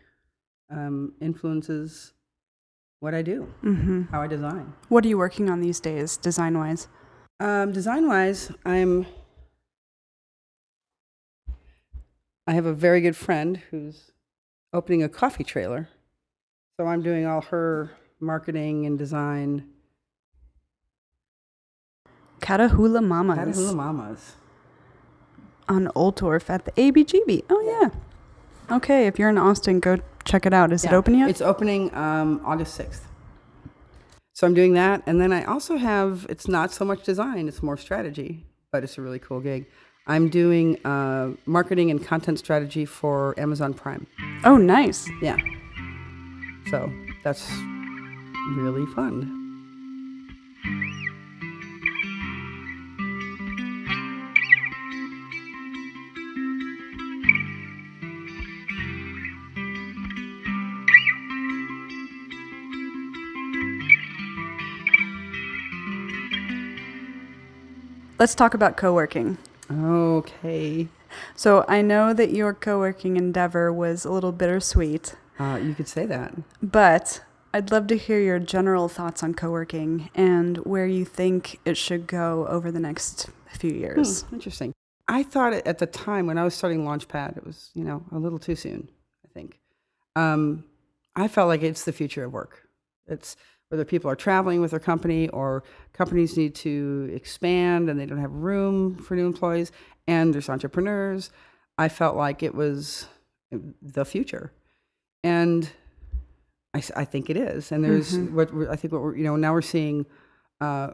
[0.69, 2.13] um, influences
[2.99, 4.03] what I do, Mm-hmm.
[4.11, 4.73] how I design.
[4.89, 6.87] What are you working on these days, design wise?
[7.39, 9.05] Um, design wise, I'm.
[12.47, 14.11] I have a very good friend who's
[14.73, 15.89] opening a coffee trailer.
[16.79, 19.69] So I'm doing all her marketing and design.
[22.41, 24.35] Catahoula Mamas Catahoula Mamas.
[25.69, 27.43] on Oltorf at the ABGB.
[27.49, 28.75] Oh, yeah.
[28.75, 30.71] Okay, if you're in Austin, go check it out.
[30.71, 31.29] Is it Yeah, open yet?
[31.29, 33.01] It's opening um, August 6th.
[34.33, 35.01] So I'm doing that.
[35.07, 38.97] And then I also have, it's not so much design, it's more strategy, but it's
[38.97, 39.65] a really cool gig.
[40.05, 44.05] I'm doing uh, marketing and content strategy for Amazon Prime.
[44.45, 45.09] oh, nice.
[45.21, 45.37] Yeah.
[46.69, 46.91] So
[47.23, 47.49] that's
[48.55, 49.36] really fun.
[68.19, 69.37] Let's talk about co working.
[69.71, 70.87] Okay.
[71.35, 75.87] So I know that your co working endeavor was a little bittersweet, Uh, you could
[75.87, 76.33] say that.
[76.61, 81.59] but I'd love to hear your general thoughts on co working and where you think
[81.65, 84.21] it should go over the next few years.
[84.23, 84.73] Hmm, interesting.
[85.07, 88.19] I thought at the time when I was starting Launchpad, it was, you know, a
[88.19, 88.89] little too soon,
[89.25, 89.59] I think.
[90.15, 90.65] Um,
[91.15, 92.67] I felt like it's the future of work.
[93.07, 93.37] It's
[93.69, 98.21] whether people are traveling with their company or companies need to expand and they don't
[98.21, 99.71] have room for new employees
[100.07, 101.31] and there's entrepreneurs.
[101.77, 103.07] I felt like it was
[103.81, 104.51] the future.
[105.23, 105.69] And
[106.73, 107.71] I think it is.
[107.71, 110.05] And there's what we're, I think what we're, you know, now we're seeing
[110.61, 110.91] uh,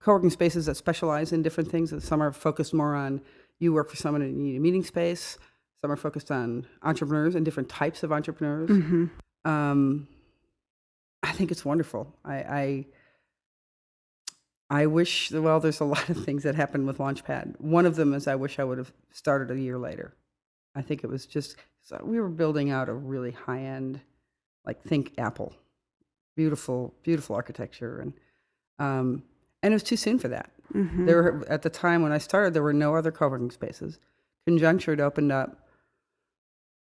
[0.00, 1.92] co-working spaces that specialize in different things.
[2.02, 3.20] Some are focused more on
[3.58, 5.38] you work for someone and you need a meeting space.
[5.80, 8.70] Some are focused on entrepreneurs and different types of entrepreneurs.
[8.70, 9.50] Mm-hmm.
[9.50, 10.08] Um,
[11.22, 12.14] I think it's wonderful.
[12.24, 12.86] I, I
[14.70, 15.30] I wish.
[15.30, 17.60] Well, there's a lot of things that happened with Launchpad.
[17.60, 20.14] One of them is I wish I would have started a year later.
[20.74, 24.00] I think it was just so we were building out a really high end,
[24.66, 25.54] like think Apple,
[26.36, 28.12] beautiful, beautiful architecture, and
[28.78, 29.22] um,
[29.62, 30.50] and it was too soon for that.
[30.74, 31.06] Mm-hmm.
[31.06, 33.98] There were, at the time when I started, there were no other co-working spaces.
[34.46, 35.67] Conjunctured opened up.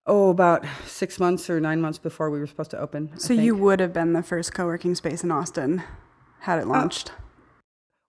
[0.07, 3.11] Oh, about six months or nine months before we were supposed to open.
[3.13, 5.83] I So you would have been the first co working space in Austin
[6.39, 7.11] had it launched.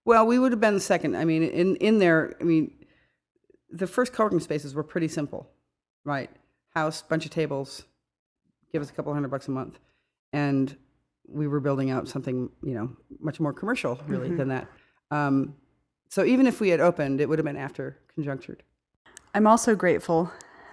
[0.07, 1.17] well, we would have been the second.
[1.17, 2.73] I mean, in in there, I mean,
[3.71, 5.51] the first co-working spaces were pretty simple,
[6.05, 6.31] right?
[6.75, 7.85] House, bunch of tables,
[8.73, 9.79] give us a couple hundred bucks a month,
[10.33, 10.77] and
[11.27, 14.67] we were building out something, you know, much more commercial, really, than that.
[15.11, 15.55] Um,
[16.09, 18.63] so even if we had opened, it would have been after conjunctured.
[19.35, 20.31] I'm also grateful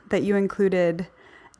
[0.10, 1.08] that you included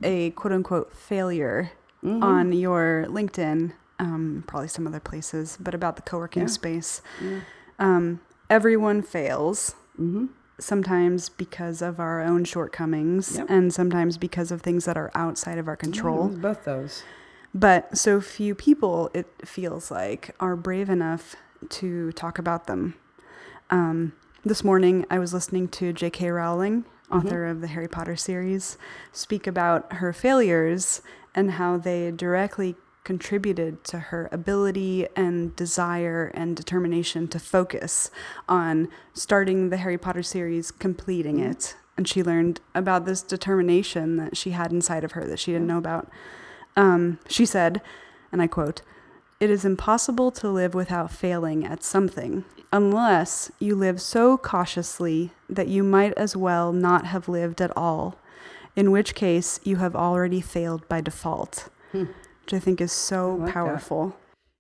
[0.04, 1.72] a quote unquote failure
[2.04, 2.24] Mm-hmm.
[2.24, 6.48] on your LinkedIn, um, probably some other places, but about the co working Yeah.
[6.48, 7.02] space.
[7.78, 10.28] Um, everyone fails, Mm-hmm.
[10.60, 13.48] sometimes because of our own shortcomings, Yep.
[13.50, 16.30] and sometimes because of things that are outside of our control.
[16.30, 17.04] both those.
[17.54, 21.36] But so few people, it feels like, are brave enough
[21.70, 22.94] to talk about them.
[23.70, 24.14] Um,
[24.46, 26.30] this morning, I was listening to J.K.
[26.30, 28.78] Rowling, author of the Harry Potter series,
[29.12, 31.02] speak about her failures
[31.36, 38.12] and how they directly contributed to her ability and desire and determination to focus
[38.48, 44.38] on starting the Harry Potter series, completing it, and she learned about this determination that
[44.38, 46.10] she had inside of her that she didn't know about.
[46.76, 47.82] Um, she said,
[48.32, 48.84] and I quote,
[49.40, 55.70] It is impossible to live without failing at something, unless you live so cautiously that
[55.70, 58.20] you might as well not have lived at all,
[58.76, 62.06] in which case you have already failed by default, Hmm.
[62.44, 63.54] which I think is so like that.
[63.54, 64.16] powerful.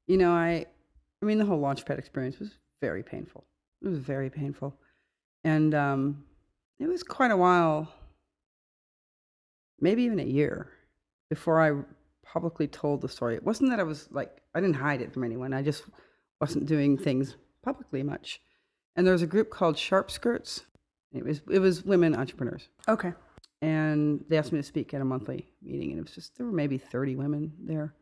[0.07, 0.65] You know, I,
[1.21, 3.45] I mean, the whole Launchpad experience was very painful.
[3.81, 4.75] It was very painful,
[5.43, 6.23] and um,
[6.79, 7.93] it was quite a while,
[9.81, 10.69] maybe even a year,
[11.29, 11.83] before I
[12.31, 13.35] publicly told the story.
[13.35, 15.53] It wasn't that I was like I didn't hide it from anyone.
[15.53, 15.83] I just
[16.41, 18.41] wasn't doing things publicly much.
[18.95, 20.65] And there was a group called Sharp Skirts.
[21.13, 23.13] It was it was women entrepreneurs Okay.
[23.61, 26.45] and they asked me to speak at a monthly meeting and it was just there
[26.45, 27.95] were maybe 30 women there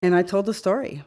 [0.00, 1.02] and i told the story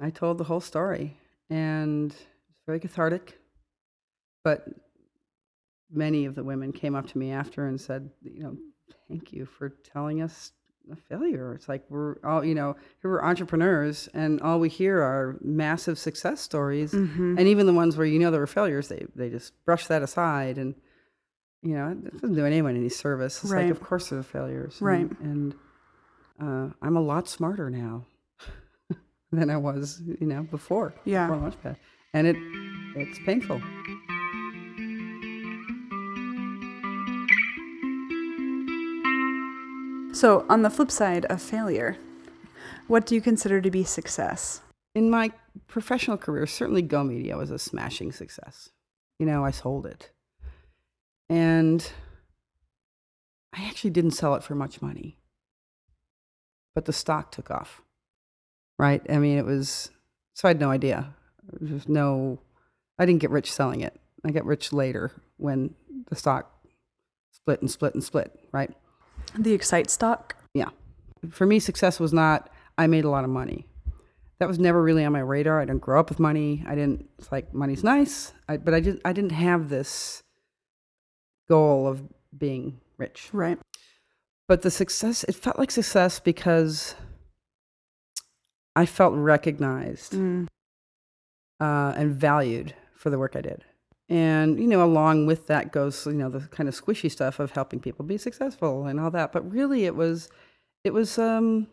[0.00, 1.16] i told the whole story
[1.48, 2.16] and it
[2.50, 3.38] was very cathartic
[4.44, 4.68] but
[5.90, 8.56] many of the women came up to me after and said you know
[9.08, 10.52] thank you for telling us
[10.92, 15.00] a failure it's like we're all you know here we're entrepreneurs and all we hear
[15.02, 17.36] are massive success stories Mm-hmm.
[17.38, 20.02] and even the ones where you know there were failures they they just brush that
[20.02, 20.74] aside and
[21.62, 23.62] you know it doesn't do anyone any service it's Right.
[23.64, 25.10] like of course there are failures and- Right.
[25.20, 25.54] and
[26.40, 28.06] uh, i'm a lot smarter now
[29.32, 31.26] than i was you know before Yeah.
[31.28, 31.76] before launchpad
[32.14, 32.36] and it
[32.96, 33.60] it's painful
[40.16, 41.98] So, on the flip side of failure,
[42.86, 44.62] what do you consider to be success?
[44.96, 45.30] in my
[45.68, 48.70] professional career certainly go media was a smashing success.
[49.18, 50.10] You know i sold it.
[51.28, 51.92] And
[53.54, 55.18] i actually didn't sell it for much money.
[56.74, 57.82] But the stock took off
[58.78, 59.02] right?
[59.10, 59.90] I mean it was
[60.32, 61.14] so i had no idea.
[61.60, 62.40] There's no
[62.98, 64.00] i didn't get rich selling it.
[64.24, 65.74] I got rich later when
[66.08, 66.50] the stock
[67.32, 68.74] split and split and split right
[69.38, 70.36] The Excite stock?
[70.54, 70.70] yeah.
[71.30, 73.66] For me, success was not I made a lot of money.
[74.38, 75.60] That was never really on my radar.
[75.60, 76.62] I didn't grow up with money.
[76.68, 77.08] I didn't.
[77.18, 79.00] It's like money's nice, I, but I didn't.
[79.04, 80.22] I didn't have this
[81.48, 82.02] goal of
[82.36, 83.30] being rich.
[83.32, 83.58] Right.
[84.46, 86.94] But the success, it felt like success because
[88.76, 90.46] I felt recognized Mm.
[91.60, 93.64] uh, and valued for the work I did.
[94.08, 97.50] And, you know, along with that goes, you know, the kind of squishy stuff of
[97.50, 99.32] helping people be successful and all that.
[99.32, 100.28] But really it was,
[100.84, 101.66] it was, um,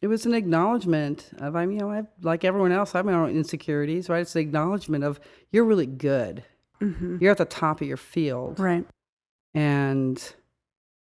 [0.00, 3.12] it was an acknowledgement of, I'm, you know, I, like everyone else, I have my
[3.12, 4.20] own insecurities, right?
[4.20, 5.20] It's an acknowledgement of
[5.52, 6.42] you're really good.
[6.80, 8.58] hmm You're at the top of your field.
[8.58, 8.86] Right.
[9.54, 10.34] And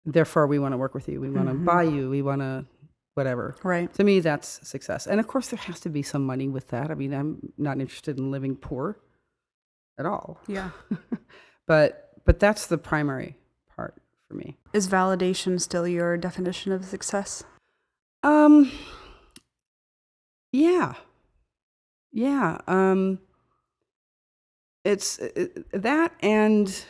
[0.06, 1.22] therefore we want to work with you.
[1.22, 1.66] We want to Mhm.
[1.66, 2.10] buy you.
[2.10, 2.66] We want to,
[3.14, 3.56] whatever.
[3.64, 3.94] Right.
[3.94, 5.06] To me, that's success.
[5.08, 6.90] And of course, there has to be some money with that.
[6.90, 8.98] I mean, I'm not interested in living poor
[9.98, 10.40] at all.
[10.48, 10.70] Yeah.
[11.68, 13.36] but but that's the primary
[13.76, 13.96] part
[14.28, 14.58] for me.
[14.74, 17.44] Is validation still your definition of success?
[18.24, 18.72] Um.
[20.52, 20.94] Yeah.
[22.12, 22.60] Yeah.
[22.68, 23.20] Um.
[24.86, 26.86] It's uh, that, and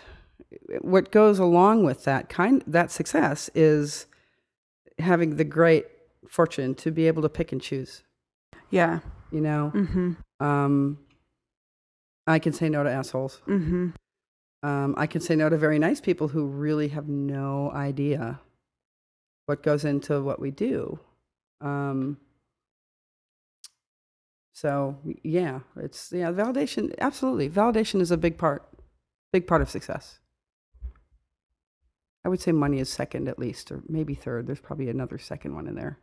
[0.81, 4.07] what goes along with that kind that success is
[4.99, 5.85] having the great
[6.27, 8.03] fortune to be able to pick and choose.
[8.71, 8.99] Yeah.
[9.31, 10.45] You know, Mm-hmm.
[10.45, 10.99] um,
[12.25, 13.41] I can say no to assholes.
[13.47, 13.89] Mm-hmm.
[14.63, 18.39] Um, I can say no to very nice people who really have no idea
[19.45, 20.99] what goes into what we do.
[21.59, 22.17] Um,
[24.53, 26.93] so yeah, it's yeah, validation.
[26.99, 28.65] Absolutely, validation is a big part,
[29.33, 30.19] big part of success.
[32.25, 34.47] I would say money is second at least, or maybe third.
[34.47, 35.99] There's probably another second one in there.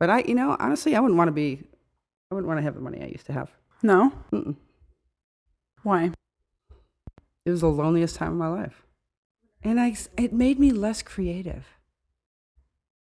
[0.00, 1.62] But I, you know, honestly, I wouldn't want to be,
[2.30, 3.50] I wouldn't want to have the money I used to have.
[3.82, 4.12] No.
[4.32, 4.56] Mm-mm.
[5.82, 6.12] Why?
[7.44, 8.82] It was the loneliest time of my life.
[9.62, 11.66] And I, it made me less creative.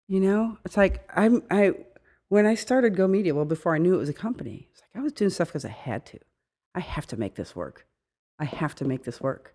[0.09, 1.72] You know, it's like I'm, I,
[2.29, 5.01] when I started Go Media, well, before I knew it was a company, it's like
[5.01, 6.18] I was doing stuff because I had to.
[6.74, 7.87] I have to make this work.
[8.39, 9.55] I have to make this work.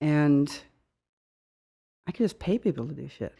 [0.00, 0.50] And
[2.06, 3.34] I could just pay people to do shit.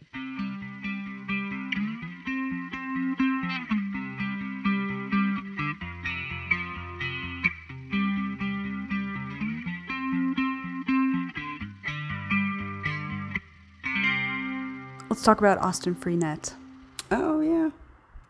[15.13, 16.53] Let's talk about Austin Freenet.
[17.11, 17.69] Oh, yeah.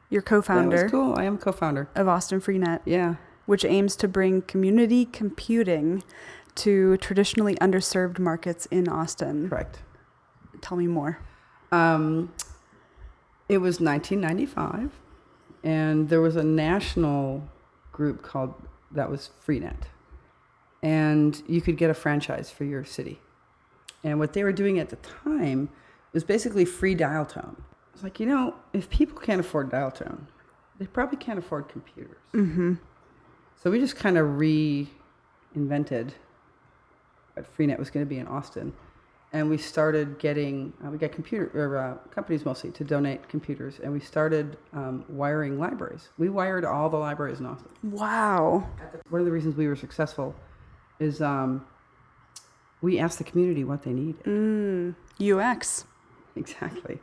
[0.09, 1.15] You're co-founder That was cool.
[1.17, 1.87] I am co founder.
[1.95, 3.15] of Austin Freenet, Yeah.
[3.45, 6.03] which aims to bring community computing
[6.55, 9.47] to traditionally underserved markets in Austin.
[9.47, 9.79] Correct.
[10.59, 11.19] Tell me more.
[11.71, 12.33] Um,
[13.47, 14.91] it was 1995,
[15.63, 17.47] and there was a national
[17.93, 18.55] group called
[18.91, 19.83] that was Freenet,
[20.81, 23.21] and you could get a franchise for your city.
[24.03, 25.69] And what they were doing at the time
[26.13, 27.61] was basically free dial tone.
[27.93, 30.27] It's like, you know, if people can't afford dial tone,
[30.79, 32.17] they probably can't afford computers.
[32.33, 32.75] Mm-hmm.
[33.61, 36.11] So we just kind of reinvented
[37.33, 38.73] what Freenet was going to be in Austin.
[39.31, 43.79] And we started getting, uh, we got computer, or uh, companies mostly to donate computers.
[43.83, 46.09] And we started um, wiring libraries.
[46.19, 47.71] We wired all the libraries in Austin.
[47.81, 48.67] Wow.
[49.09, 50.35] One of the reasons we were successful
[50.99, 51.65] is um,
[52.81, 54.23] we asked the community what they needed.
[54.25, 54.95] Mm.
[55.19, 55.85] UX.
[56.35, 56.99] Exactly.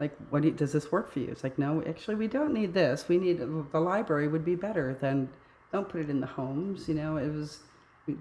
[0.00, 1.28] Like, what do you, does this work for you?
[1.28, 3.08] It's like, no, actually, we don't need this.
[3.08, 5.28] We need the library would be better than
[5.72, 6.88] don't put it in the homes.
[6.88, 7.60] You know, it was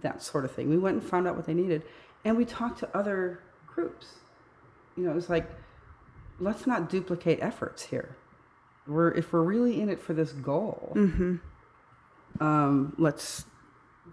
[0.02, 0.70] that sort of thing.
[0.70, 1.84] We went and found out what they needed,
[2.24, 4.08] and we talked to other groups.
[4.96, 5.50] You know, it was like,
[6.40, 8.16] let's not duplicate efforts here.
[8.88, 11.36] We're if we're really in it for this goal, Mm-hmm.
[12.40, 13.46] um, let's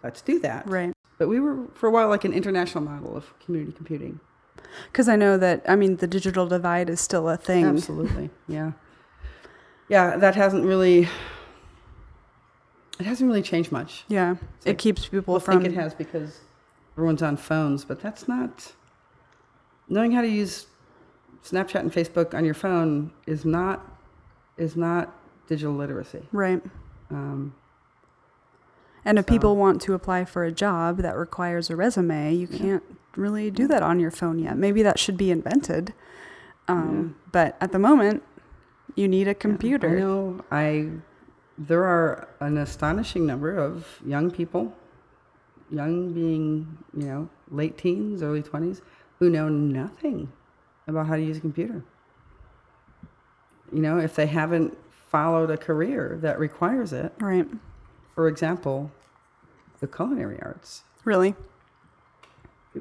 [0.03, 0.67] let's do that.
[0.69, 0.93] Right.
[1.19, 4.21] But we were for a while like an international model of community computing.
[4.91, 7.65] Because I know that, I mean, the digital divide is still a thing.
[7.65, 8.31] Absolutely.
[8.49, 8.73] Yeah.
[9.89, 11.09] Yeah, that hasn't really
[13.01, 14.05] it hasn't really changed much.
[14.09, 14.37] Yeah.
[14.57, 15.63] It's it like, keeps people People from.
[15.63, 16.41] think it has because
[16.97, 18.73] everyone's on phones, but that's not
[19.89, 20.67] knowing how to use
[21.45, 23.87] Snapchat and Facebook on your phone is not
[24.59, 25.15] is not
[25.49, 26.23] digital literacy.
[26.33, 26.63] Right.
[27.11, 27.55] Um,
[29.05, 32.47] And if So- people want to apply for a job that requires a resume, you
[32.51, 32.59] Yeah.
[32.59, 32.83] can't
[33.17, 34.57] really do that on your phone yet.
[34.57, 35.93] Maybe that should be invented.
[36.69, 38.23] Um, But at the moment,
[38.95, 39.89] you need a computer.
[39.99, 40.91] know I
[41.59, 44.73] there are an astonishing number of young people,
[45.71, 48.81] young being, you know, late teens, early 20s,
[49.19, 50.33] who know nothing
[50.87, 51.83] about how to use a computer.
[53.73, 57.47] You know, if they haven't followed a career that requires it, Right.
[58.15, 58.91] For example,
[59.81, 61.35] the culinary arts, Really?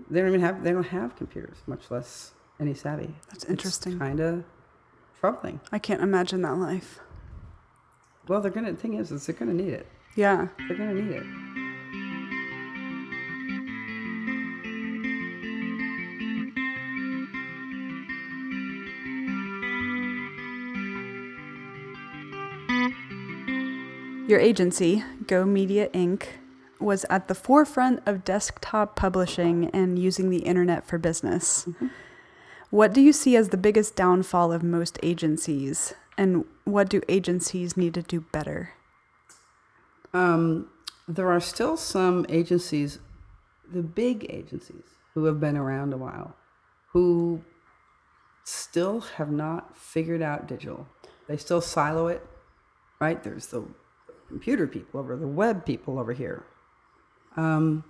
[0.10, 3.16] they don't even have they don't have computers, much less any savvy.
[3.30, 3.98] That's interesting.
[3.98, 4.44] Kind of
[5.20, 5.60] troubling.
[5.72, 7.00] I can't imagine that life.
[8.28, 8.72] Well, they're gonna.
[8.74, 9.88] The thing is, is they're gonna need it.
[10.16, 10.50] Yeah.
[10.68, 11.24] They're gonna need it.
[24.30, 26.24] Your agency, Go Media Inc.,
[26.80, 31.68] was at the forefront of desktop publishing and using the internet for business.
[32.70, 37.76] What do you see as the biggest downfall of most agencies, and what do agencies
[37.76, 38.74] need to do better?
[40.14, 40.68] Um,
[41.08, 43.00] there are still some agencies,
[43.68, 46.36] the big agencies, who have been around a while,
[46.90, 47.42] who
[48.44, 50.88] still have not figured out digital.
[51.28, 52.24] They still silo it,
[53.00, 53.24] right?
[53.24, 53.66] There's the
[54.30, 56.46] computer people over, the web people over here.
[57.36, 57.84] Um,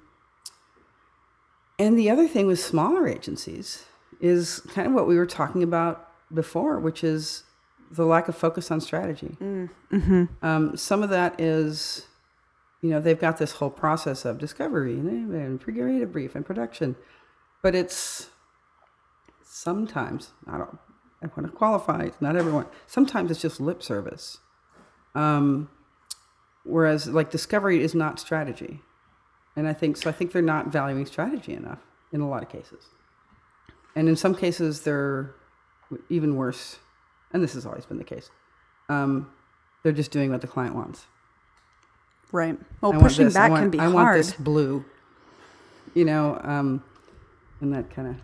[1.78, 3.86] and the other thing with smaller agencies
[4.20, 7.44] is kind of what we were talking about before, which is
[7.92, 9.38] the lack of focus on strategy.
[10.42, 12.08] Um, some of that is,
[12.82, 16.96] you know, they've got this whole process of discovery and, and creative brief and production,
[17.62, 18.30] but it's
[19.44, 20.78] sometimes I don't.
[21.22, 22.04] I want to qualify.
[22.04, 22.66] it's Not everyone.
[22.88, 24.38] Sometimes it's just lip service.
[25.16, 25.70] Um,
[26.70, 28.82] whereas, like discovery is not strategy,
[29.56, 30.10] and I think so.
[30.10, 31.80] I think they're not valuing strategy enough
[32.12, 32.86] in a lot of cases,
[33.96, 35.36] and in some cases they're
[36.10, 36.78] even worse.
[37.32, 38.32] And this has always been the case.
[38.90, 39.32] Um,
[39.84, 41.06] they're just doing what the client wants.
[42.32, 42.58] Right.
[42.82, 43.94] Well, I pushing this, back want- can be I hard.
[43.94, 44.86] want this blue.
[45.94, 46.84] You know, um,
[47.62, 48.16] and that kind of.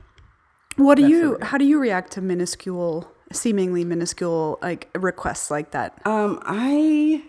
[0.77, 1.37] What do you?
[1.41, 5.99] How do you react to minuscule, seemingly minuscule, like requests like that?
[6.05, 7.23] Um, I,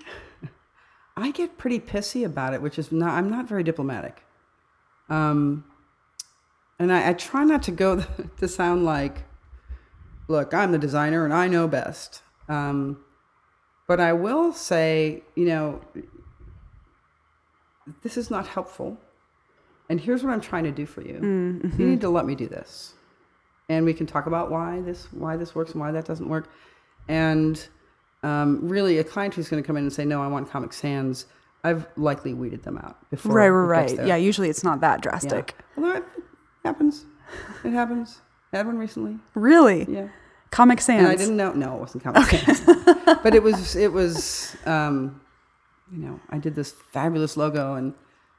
[1.17, 3.11] I get pretty pissy about it, which is not.
[3.11, 4.23] I'm not very diplomatic.
[5.09, 5.65] Um,
[6.79, 8.05] and I, I try not to go
[8.39, 9.25] to sound like,
[10.29, 12.23] look, I'm the designer and I know best.
[12.49, 13.03] Um,
[13.89, 15.81] but I will say, you know,
[18.03, 18.99] this is not helpful.
[19.89, 21.15] And here's what I'm trying to do for you.
[21.15, 21.81] Mm-hmm.
[21.81, 22.95] You need to let me do this.
[23.69, 26.49] And we can talk about why this why this works and why that doesn't work.
[27.09, 27.69] And
[28.27, 30.73] um, really, a client who's going to come in and say, "No, I want Comic
[30.73, 31.27] Sans,"
[31.65, 33.33] I've likely weeded them out before.
[33.35, 34.07] Right, right, right.
[34.07, 35.11] Yeah, usually it's not that Yeah.
[35.11, 35.55] drastic.
[35.77, 36.05] Although it
[36.65, 37.05] happens,
[37.65, 38.21] it happens.
[38.53, 39.19] I had one recently.
[39.35, 39.85] Really?
[39.89, 40.09] Yeah.
[40.51, 41.01] Comic Sans.
[41.01, 41.53] And I didn't know.
[41.53, 42.61] No, it wasn't Comic Sans.
[43.23, 43.77] but it was.
[43.77, 44.57] It was.
[44.65, 45.21] Um,
[45.93, 47.95] you know, I did this fabulous logo and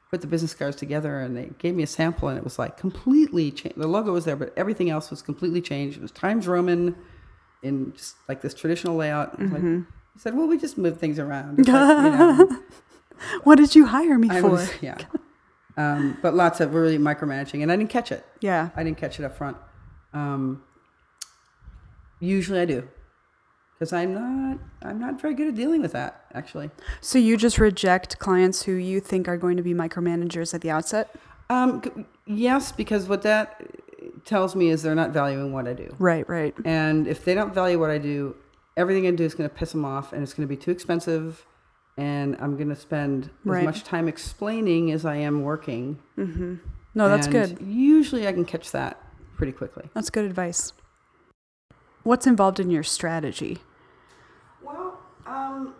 [0.10, 2.78] put the business cards together, and they gave me a sample, and it was like
[2.78, 3.78] completely changed.
[3.78, 5.98] The logo was there, but everything else was completely changed.
[5.98, 6.96] It was Times Roman,
[7.64, 9.40] in just like this traditional layout.
[9.40, 9.82] I was like, Mm-hmm.
[10.14, 12.62] he said, "Well, we just move things around." Like, you know,
[13.44, 14.50] What did you hire me I for?
[14.52, 14.98] was, yeah.
[15.76, 18.26] Um, but lots of really micromanaging, and I didn't catch it.
[18.42, 18.70] Yeah.
[18.76, 19.58] I didn't catch it up front.
[20.14, 20.64] Um,
[22.20, 22.88] usually I do,
[23.74, 26.70] because I'm not I'm not very good at dealing with that actually.
[27.02, 30.70] So you just reject clients who you think are going to be micromanagers at the
[30.72, 31.14] outset?
[31.50, 33.62] Um, yes, because what that
[34.28, 36.54] tells me is they're not valuing what I do, Right, right.
[36.66, 38.36] and if they don't value what I do,
[38.76, 40.70] everything I do is going to piss them off, and it's going to be too
[40.72, 41.46] expensive,
[41.98, 43.60] and I'm going to spend Right.
[43.62, 45.98] as much time explaining as I am working.
[46.16, 47.66] No, that's And good.
[47.66, 49.02] Usually, I can catch that
[49.36, 49.90] pretty quickly.
[49.94, 50.74] That's good advice.
[52.04, 53.60] What's involved in your strategy?
[54.64, 55.74] Well, um,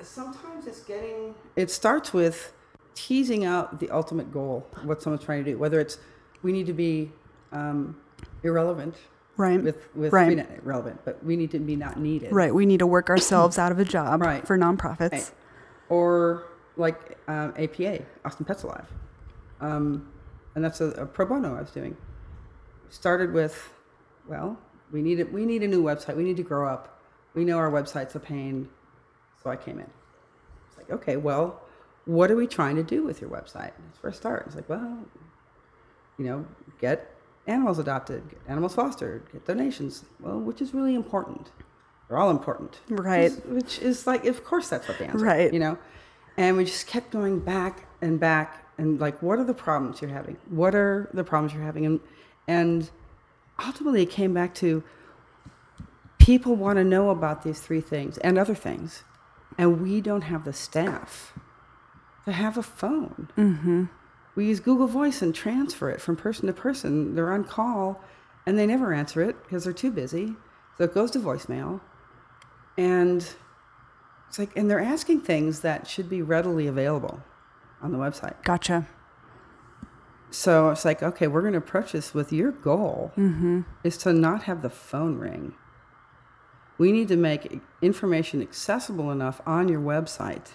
[0.00, 1.34] sometimes it's getting.
[1.56, 2.52] It starts with
[2.94, 5.58] teasing out the ultimate goal, what someone's trying to do.
[5.58, 5.98] Whether it's
[6.42, 7.10] we need to be
[7.52, 7.96] um,
[8.42, 8.96] irrelevant
[9.36, 9.62] Right.
[9.62, 10.36] with with Right.
[10.36, 12.32] Not irrelevant, but we need to be not needed.
[12.32, 12.54] Right.
[12.54, 14.46] We need to work ourselves out of a job Right.
[14.46, 15.12] for nonprofits.
[15.12, 15.30] Right.
[15.88, 16.44] Or
[16.76, 18.86] like um, APA, Austin Pets Alive,
[19.60, 20.08] um,
[20.54, 21.96] and that's a, a pro bono I was doing.
[22.90, 23.72] Started with,
[24.28, 24.58] well,
[24.90, 26.16] we need a, we need a new website.
[26.16, 27.00] We need to grow up.
[27.34, 28.68] We know our website's a pain,
[29.42, 29.90] so I came in.
[30.68, 31.60] It's like, okay, well,
[32.04, 33.72] what are we trying to do with your website?
[33.86, 34.44] That's where I start.
[34.46, 34.98] It's like, well,
[36.18, 36.44] you know,
[36.80, 37.11] get
[37.46, 40.04] animals adopted, get animals fostered, get donations.
[40.20, 41.50] Well, which is really important.
[42.08, 42.80] They're all important.
[42.88, 43.32] Right.
[43.32, 45.24] Which is, which is like, of course, that's what the answer.
[45.24, 45.52] Right.
[45.52, 45.78] You know,
[46.36, 50.10] and we just kept going back and back and like, what are the problems you're
[50.10, 50.36] having?
[50.48, 51.86] What are the problems you're having?
[51.86, 52.00] And
[52.48, 52.90] and
[53.64, 54.82] ultimately, it came back to
[56.18, 59.04] people want to know about these three things and other things,
[59.58, 61.34] and we don't have the staff
[62.24, 63.28] to have a phone.
[63.36, 63.84] Mm-hmm.
[64.34, 67.14] We use Google Voice and transfer it from person to person.
[67.14, 68.02] They're on call
[68.46, 70.34] and they never answer it because they're too busy.
[70.78, 71.80] So it goes to voicemail.
[72.76, 73.26] And
[74.28, 77.22] it's like, and they're asking things that should be readily available
[77.82, 78.42] on the website.
[78.42, 78.86] Gotcha.
[80.30, 83.60] So it's like, okay, we're going to approach this with your goal mm-hmm.
[83.84, 85.54] is to not have the phone ring.
[86.78, 90.52] We need to make information accessible enough on your website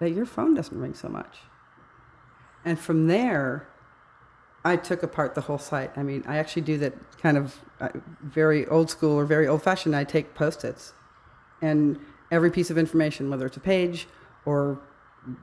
[0.00, 1.38] that your phone doesn't ring so much.
[2.64, 3.66] And from there,
[4.64, 5.90] I took apart the whole site.
[5.96, 7.88] I mean, I actually do that kind of uh,
[8.22, 9.94] very old school or very old fashioned.
[9.94, 10.92] I take post its
[11.60, 11.98] and
[12.30, 14.08] every piece of information, whether it's a page
[14.46, 14.78] or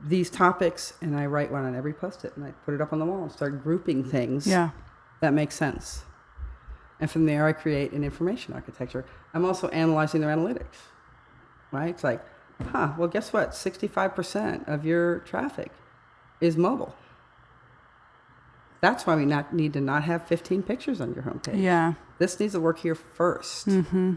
[0.04, 2.92] these topics, and I write one on every post it and I put it up
[2.92, 4.70] on the wall and start grouping things Yeah.
[5.20, 6.04] that make sense.
[7.00, 9.04] And from there, I create an information architecture.
[9.34, 10.76] I'm also analyzing their analytics,
[11.72, 11.88] right?
[11.88, 12.20] It's like,
[12.70, 13.50] huh, well, guess what?
[13.50, 15.72] 65% of your traffic
[16.40, 16.94] is mobile.
[18.82, 21.62] That's why we not need to not have 15 pictures on your homepage.
[21.62, 21.94] Yeah.
[22.18, 24.14] This needs to work here 1st Mm-hmm.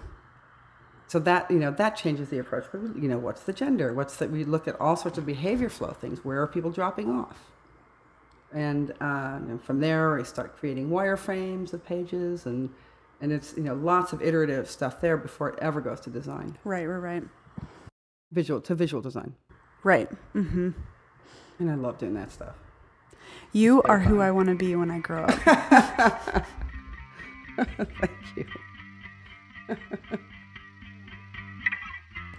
[1.08, 2.66] So that you know that changes the approach.
[2.72, 3.94] But, You know, what's the gender?
[3.94, 4.28] What's the?
[4.28, 6.26] We look at all sorts of behavior flow things.
[6.26, 7.38] Where are people dropping off?
[8.52, 12.72] And, uh, and from there, I start creating wireframes of pages, and
[13.22, 16.58] and it's you know lots of iterative stuff there before it ever goes to design,
[16.64, 17.24] Right, right, right.
[18.32, 19.36] visual to visual design.
[19.84, 20.10] Right.
[20.34, 20.72] Mm-hmm.
[21.60, 22.56] And I love doing that stuff.
[23.52, 24.20] You are who.
[24.22, 26.46] I want to be when I grow up.
[27.56, 28.46] Thank you.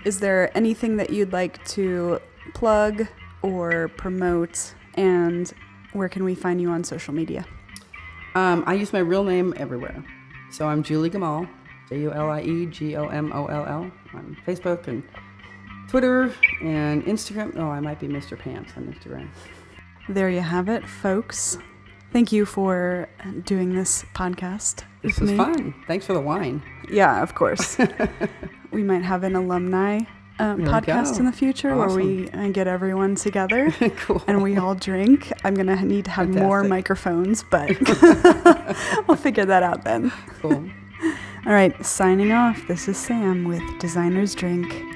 [0.05, 2.21] Is there anything that you'd like to
[2.55, 3.07] plug
[3.43, 4.75] or promote?
[4.95, 5.53] And
[5.93, 7.45] where can we find you on social media?
[8.35, 10.05] Um, I use my real name everywhere.
[10.51, 11.49] So I'm Julie Gomoll,
[11.89, 15.03] J U L I E G O M O L L, on Facebook and
[15.89, 16.33] Twitter
[16.63, 17.57] and Instagram.
[17.57, 18.39] Oh, I might be Mr.
[18.39, 19.29] Pants on Instagram.
[20.09, 21.59] There you have it, folks.
[22.13, 23.09] Thank you for
[23.45, 24.85] doing this podcast.
[25.03, 25.37] This was me.
[25.37, 25.75] fun.
[25.87, 26.63] Thanks for the wine.
[26.89, 27.77] Yeah, of course.
[28.71, 30.01] we might have an alumni
[30.39, 34.23] um, podcast in the future where we uh, get everyone together cool.
[34.27, 35.33] and we all drink.
[35.45, 37.69] I'm going to need to have more microphones, but
[39.09, 40.13] we'll figure that out then.
[40.41, 40.71] Cool.
[41.47, 42.67] All right, signing off.
[42.69, 44.96] This is Sam with Designer's Drink.